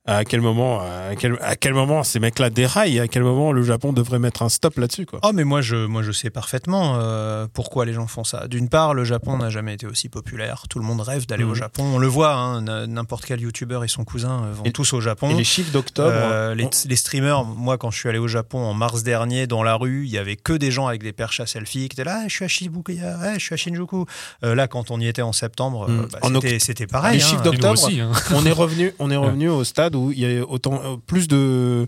[0.08, 3.62] à quel moment, à quel, à quel moment ces mecs-là déraillent, à quel moment le
[3.62, 5.20] Japon devrait mettre un stop là-dessus, quoi?
[5.24, 8.48] Oh mais moi je moi je sais parfaitement euh, pourquoi les gens font ça.
[8.48, 10.64] D'une part, le Japon n'a jamais été aussi populaire.
[10.70, 11.52] Tout le monde rêve d'aller Mhm.
[11.52, 11.84] au Japon.
[11.84, 15.02] On le voit, hein, n'importe quel youtubeur et son cousin euh, vont Et- tous au
[15.02, 15.30] Japon.
[15.30, 16.10] Et les chiffres d'octobre.
[16.12, 19.46] Euh, les, on- les streamers, moi quand je suis allé au Japon en mars dernier,
[19.46, 21.94] dans la rue, il y avait que des gens avec des perches à selfie qui
[21.96, 24.06] étaient là, Ah, je suis à Shibuya, ah, je suis à Shinjuku.
[24.44, 26.08] Euh, là, quand on y était en septembre, euh, Mm.
[26.12, 27.18] bah, En c'était- c'était pareil.
[27.20, 27.28] les hein.
[27.28, 28.12] chiffres d'octobre, aussi, hein.
[28.34, 31.28] on est revenu, on est revenu au stade où il y a autant euh, plus
[31.28, 31.88] de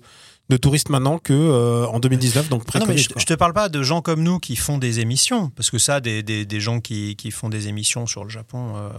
[0.49, 3.33] de touristes maintenant que euh, en 2019, donc Ah non, mais pré-Covid, je, je te
[3.33, 6.45] parle pas de gens comme nous qui font des émissions, parce que ça, des, des,
[6.45, 8.89] des gens qui, qui font des émissions sur le Japon, euh,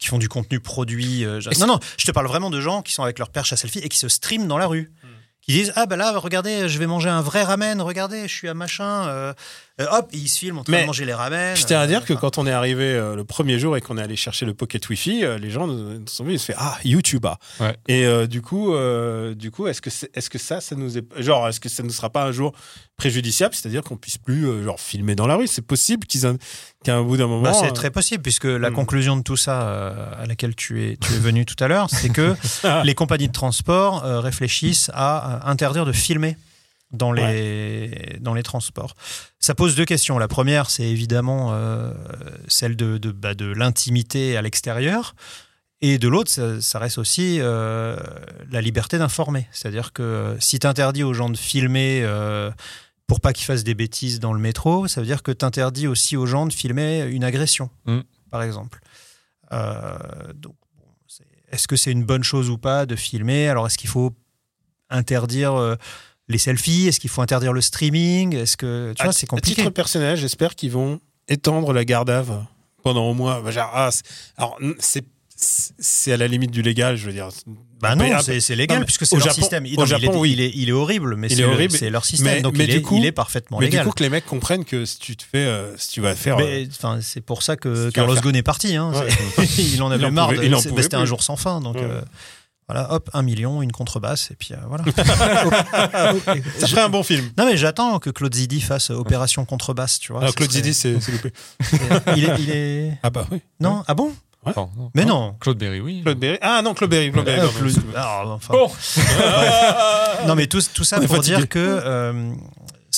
[0.00, 1.24] qui font du contenu produit.
[1.24, 3.56] euh, non, non, je te parle vraiment de gens qui sont avec leur perche à
[3.56, 4.90] selfie et qui se streament dans la rue.
[5.42, 8.48] Qui disent Ah, bah là, regardez, je vais manger un vrai ramen, regardez, je suis
[8.48, 9.06] à machin.
[9.06, 9.32] euh,
[9.80, 11.56] euh, hop, et ils se filment en train Mais de manger les ramen.
[11.56, 13.76] Je tiens à euh, dire que enfin, quand on est arrivé euh, le premier jour
[13.76, 16.40] et qu'on est allé chercher le pocket Wi-Fi, euh, les gens nous, nous sont venus,
[16.40, 17.38] ils se fait ah YouTube ah.
[17.58, 17.76] Ouais.
[17.88, 21.04] Et euh, du coup, euh, du coup, est-ce que est-ce que ça, ça nous est
[21.20, 22.52] genre est-ce que ça ne sera pas un jour
[22.96, 25.48] préjudiciable, c'est-à-dire qu'on puisse plus euh, genre filmer dans la rue?
[25.48, 26.36] C'est possible qu'ils en-
[26.84, 27.42] qu'à un bout d'un moment.
[27.42, 28.74] bah, c'est euh, très possible, puisque la hmm.
[28.74, 31.90] conclusion de tout ça, euh, à laquelle tu es, tu es venu tout à l'heure,
[31.90, 32.36] c'est que
[32.84, 36.36] les compagnies de transport euh, réfléchissent à euh, interdire de filmer
[36.94, 38.94] dans les, dans les transports.
[39.38, 40.18] Ça pose deux questions.
[40.18, 41.92] La première, c'est évidemment euh,
[42.48, 45.14] celle de, de, bah, de l'intimité à l'extérieur.
[45.80, 47.96] Et de l'autre, ça, ça reste aussi euh,
[48.50, 49.46] la liberté d'informer.
[49.52, 52.50] C'est-à-dire que euh, si tu interdis aux gens de filmer euh,
[53.06, 55.86] pour pas qu'ils fassent des bêtises dans le métro, ça veut dire que tu interdis
[55.86, 58.00] aussi aux gens de filmer une agression, Mm.
[58.30, 58.80] par exemple.
[60.34, 60.56] Donc,
[61.52, 63.48] est-ce que c'est une bonne chose ou pas de filmer?
[63.48, 64.12] Alors, est-ce qu'il faut
[64.90, 65.76] interdire
[66.28, 69.28] les selfies Est-ce qu'il faut interdire le streaming Est-ce que tu à- vois, c'est À
[69.28, 69.56] compliqué.
[69.56, 72.32] titre personnel, j'espère qu'ils vont étendre la garde à vue
[72.82, 73.40] pendant au moins.
[73.40, 74.04] bah, ah, c'est-
[74.36, 75.04] alors c'est
[75.36, 77.28] c'est à la limite du légal, je veux dire.
[77.80, 79.66] Bah non, c'est légal non, mais puisque c'est au leur Japon- système.
[79.66, 80.32] Il, au non, mais il Japon, est, oui.
[80.32, 82.34] il est, il est horrible, mais c'est leur système.
[82.36, 83.82] Mais- donc mais il, du est, coup- il est parfaitement Mais légal.
[83.84, 86.14] du coup, que les mecs comprennent que si tu te fais, euh, si tu vas
[86.14, 86.38] faire.
[86.38, 88.76] euh, Mais, c'est pour ça que Si Carlos faire- Ghosn est parti.
[88.76, 88.92] hein.
[88.94, 89.08] Ouais.
[89.58, 90.30] Il en avait marre.
[90.80, 91.60] C'était un jour sans fin.
[91.60, 91.82] Donc Ouais.
[91.82, 92.00] euh,
[92.68, 94.84] voilà, hop, un million, une contrebasse, et puis euh, voilà.
[96.58, 97.30] ça ferait un bon film.
[97.36, 100.20] non mais j'attends que Claude Zidi fasse euh, Opération Contrebasse, tu vois.
[100.22, 101.32] Alors, ce Claude serait- Zidi, c'est c'est loupé.
[102.16, 103.40] il est, il est- Ah bah oui.
[103.60, 104.12] Non, ah bon?
[104.56, 104.90] Non.
[104.94, 105.34] Mais non.
[105.40, 106.02] Claude Berry, oui.
[106.02, 106.36] Claude Berry.
[106.42, 107.10] Ah non, Claude Berry.
[107.10, 107.94] Claude Berry, Euh, Claude- excuse-moi.
[107.96, 108.52] Ah, enfin.
[108.52, 108.70] Bon.
[110.26, 112.32] Non, mais tout, tout ça pour dire que euh,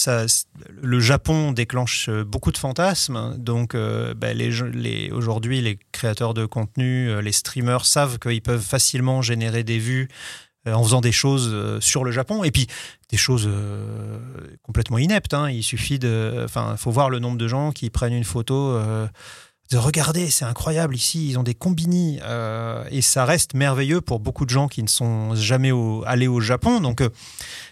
[0.07, 3.37] le Japon déclenche euh, beaucoup de fantasmes.
[3.39, 4.29] Donc, euh, bah,
[5.13, 10.09] aujourd'hui, les créateurs de contenu, euh, les streamers savent qu'ils peuvent facilement générer des vues
[10.69, 12.43] en faisant des choses sur le Japon.
[12.43, 12.67] Et puis,
[13.09, 13.49] des choses
[14.63, 15.33] complètement ineptes.
[15.33, 15.49] hein.
[15.49, 16.43] Il suffit de.
[16.45, 18.77] Enfin, faut voir le nombre de gens qui prennent une photo.
[19.73, 24.21] De regardez, c'est incroyable ici, ils ont des combini euh, et ça reste merveilleux pour
[24.21, 25.73] beaucoup de gens qui ne sont jamais
[26.07, 26.81] allés au Japon.
[26.81, 27.09] Donc euh,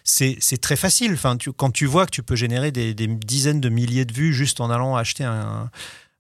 [0.03, 1.13] c'est très facile.
[1.13, 4.61] Enfin, quand tu vois que tu peux générer des dizaines de milliers de vues juste
[4.61, 5.71] en allant acheter un,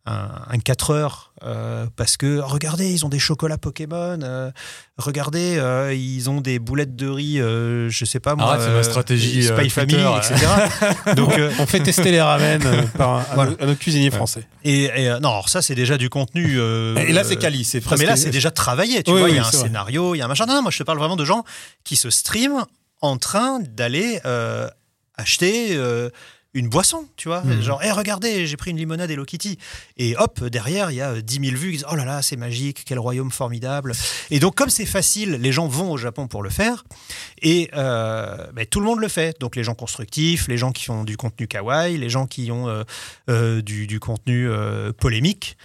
[0.06, 4.50] un, un 4 heures euh, parce que regardez, ils ont des chocolats Pokémon, euh,
[4.98, 8.74] regardez, euh, ils ont des boulettes de riz, euh, je sais pas moi, Arrête, c'est
[8.74, 10.46] la stratégie, euh, Spy Family, Twitter, etc.
[11.16, 12.60] Donc euh, On fait tester les ramen
[12.98, 13.50] par un- à, Voilà.
[13.52, 14.46] nos- à notre cuisinier français.
[14.62, 16.56] et, et, euh, non, alors ça c'est déjà du contenu.
[16.58, 19.02] euh, Et là, c'est quali, c'est mais là, c'est déjà travaillé.
[19.02, 20.46] Tu Oui, vois, il oui, y a un scénario, il y a un machin.
[20.46, 21.44] Non, non, moi, je te parle vraiment de gens
[21.84, 22.64] qui se streament
[23.00, 24.68] en train d'aller euh,
[25.16, 26.08] acheter euh,
[26.54, 27.42] une boisson, tu vois.
[27.42, 27.60] Mhm.
[27.60, 29.58] Genre, hé, regardez, j'ai pris une limonade Hello Kitty.
[29.96, 31.70] Et hop, derrière, il y a euh, 10 000 vues.
[31.70, 33.92] Ils disent, oh là là, c'est magique, quel royaume formidable.
[34.30, 36.84] Et donc, comme c'est facile, les gens vont au Japon pour le faire.
[37.42, 39.38] Et euh, ben, tout le monde le fait.
[39.40, 42.68] Donc, les gens constructifs, les gens qui font du contenu kawaii, les gens qui ont
[42.68, 42.84] euh,
[43.28, 45.56] euh, du, du contenu euh, polémique.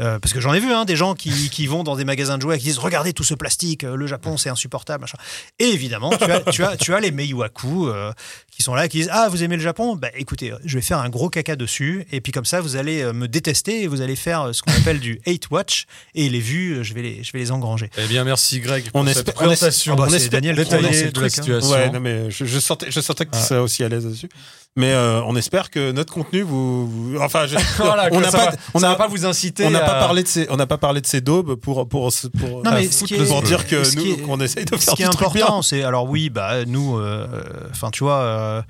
[0.00, 2.36] Euh, parce que j'en ai vu hein, des gens qui, qui vont dans des magasins
[2.36, 5.00] de jouets et qui disent regardez tout ce plastique, euh, le Japon c'est insupportable.
[5.02, 5.18] Machin.
[5.58, 8.12] Et évidemment, tu as, tu as, tu as les Meiwaku euh,
[8.50, 9.96] qui sont là qui disent ah vous aimez le Japon?
[9.96, 13.02] Bah écoutez, je vais faire un gros caca dessus et puis comme ça vous allez
[13.02, 16.40] euh, me détester et vous allez faire ce qu'on appelle du hate watch et les
[16.40, 17.90] vues je vais les, je vais les engranger.
[17.98, 20.30] Eh bien, merci Greg On pour espère- cette on présentation Ah bah, on c'est espère-
[20.40, 21.70] Daniel a le de la situation.
[21.72, 23.44] Ouais, non, mais je, je sentais, je sentais que tu Ah.
[23.44, 24.28] serais aussi à l'aise dessus.
[24.76, 28.30] Mais euh, on espère que notre contenu vous, vous- enfin, je- Voilà, on que n'a
[28.30, 29.64] ça pas, va- on va pas vous inciter.
[29.64, 32.10] on n'a pas parlé de ces, on n'a pas parlé de ces daubes pour pour
[32.38, 34.64] pour, Non, mais foutre ce qui est- pour dire que ce qui nous qu'on essaye
[34.64, 37.26] de Ce faire qui est important, c'est alors oui, bah nous, euh,
[37.70, 38.62] enfin tu vois, euh,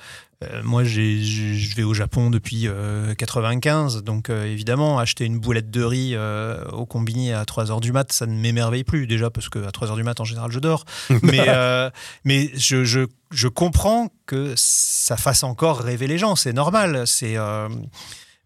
[0.44, 5.68] euh, moi je vais au Japon depuis euh, 95, donc euh, évidemment acheter une boulette
[5.70, 9.30] de riz euh, au combini à 3 heures du mat, ça ne m'émerveille plus déjà
[9.30, 10.84] parce que à 3 heures du mat en général je dors,
[11.22, 11.90] mais euh,
[12.24, 13.00] mais je, je
[13.32, 17.68] je comprends que ça fasse encore rêver les gens, c'est normal, c'est euh,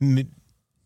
[0.00, 0.26] mais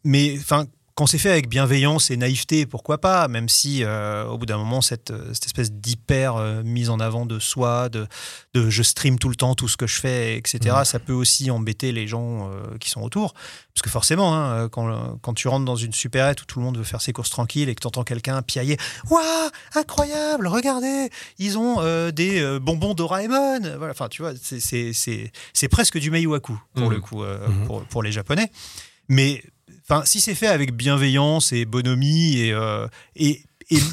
[0.04, 0.66] mais enfin
[0.96, 4.56] quand c'est fait avec bienveillance et naïveté, pourquoi pas, même si euh, au bout d'un
[4.56, 8.06] moment, cette, euh, cette espèce d'hyper euh, mise en avant de soi, de,
[8.54, 11.50] de je stream tout le temps tout ce que je fais, etc., ça peut aussi
[11.50, 13.34] embêter les gens euh, qui sont autour.
[13.34, 16.78] Parce que forcément, hein, quand, quand tu rentres dans une supérette où tout le monde
[16.78, 18.78] veut faire ses courses tranquilles et que tu entends quelqu'un piailler
[19.10, 19.22] Waouh,
[19.74, 21.76] incroyable, regardez, ils ont
[22.10, 23.60] des bonbons Doraemon.
[23.76, 26.90] Voilà, enfin, tu vois, c'est- presque du Meiwaku pour Mhm.
[26.90, 27.66] le coup, Mhm.
[27.66, 28.50] pour, pour les Japonais.
[29.10, 29.42] Mais
[29.88, 33.42] enfin, si c'est fait avec bienveillance et bonhomie et, euh, et,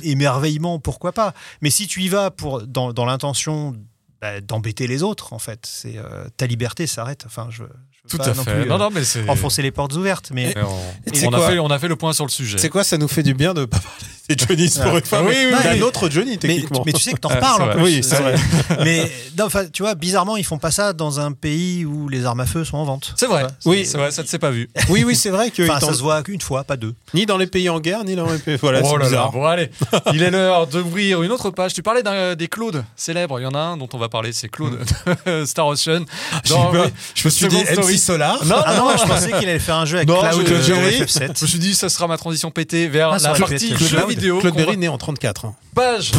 [0.03, 1.33] émerveillement, pourquoi pas?
[1.61, 3.75] Mais si tu y vas pour, dans, dans l'intention
[4.21, 7.23] bah, d'embêter les autres, en fait, c'est euh, ta liberté s'arrête.
[7.25, 7.63] Enfin, je,
[8.09, 8.51] Tout à non fait.
[8.61, 9.27] plus, non, euh, non, mais c'est.
[9.29, 10.29] enfoncer les portes ouvertes.
[10.33, 12.57] Mais Mais on, a fait, on a fait le point sur le sujet.
[12.57, 13.97] C'est quoi Ça nous fait du bien de pas parler
[14.29, 14.97] des Johnny's pour Ah.
[14.99, 15.21] une fois.
[15.23, 15.81] Oui, oui, d'un oui.
[15.81, 16.83] autre Johnny mais, techniquement.
[16.85, 17.83] mais tu sais que t'en Ah, reparles en plus.
[17.83, 18.35] Oui, c'est vrai.
[18.83, 22.25] mais non, enfin, tu vois, bizarrement, ils font pas ça dans un pays où les
[22.25, 23.13] armes à feu sont en vente.
[23.17, 23.47] C'est vrai.
[23.65, 23.85] Oui.
[23.85, 24.69] c'est vrai, ça ne s'est pas vu.
[24.89, 26.93] Oui, oui, c'est vrai que Enfin, ça se voit qu'une fois, pas deux.
[27.13, 28.57] ni dans les pays en guerre, ni dans les pays.
[28.61, 29.69] Voilà, oh c'est là bon allez,
[30.13, 31.73] il est l'heure d'ouvrir une autre page.
[31.73, 34.31] Tu parlais d'un- des Claude célèbres, il y en a un dont on va parler,
[34.33, 34.79] c'est Claude
[35.25, 36.03] de Star Ocean.
[36.49, 36.79] Oui,
[37.15, 37.63] Je me suis dit
[37.97, 38.43] Solar.
[38.45, 40.53] Non, Ah non, non, je pensais qu'il allait faire un jeu avec Non, Cloud je-
[40.53, 41.01] euh, je- de oui.
[41.01, 41.37] FF7.
[41.37, 44.39] Je me suis dit, ça sera ma transition pétée vers Ah, la partie Claude- vidéo.
[44.39, 45.45] Claude Berry né en 34.
[45.45, 45.55] hein.
[45.75, 46.11] page.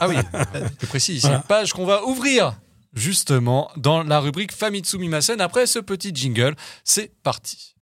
[0.00, 0.16] Ah oui,
[0.80, 1.26] c'est précis ici.
[1.26, 1.40] Voilà.
[1.40, 2.54] Page qu'on va ouvrir
[2.94, 6.54] justement dans la rubrique Famitsu Mimasen après ce petit jingle.
[6.84, 7.74] C'est parti.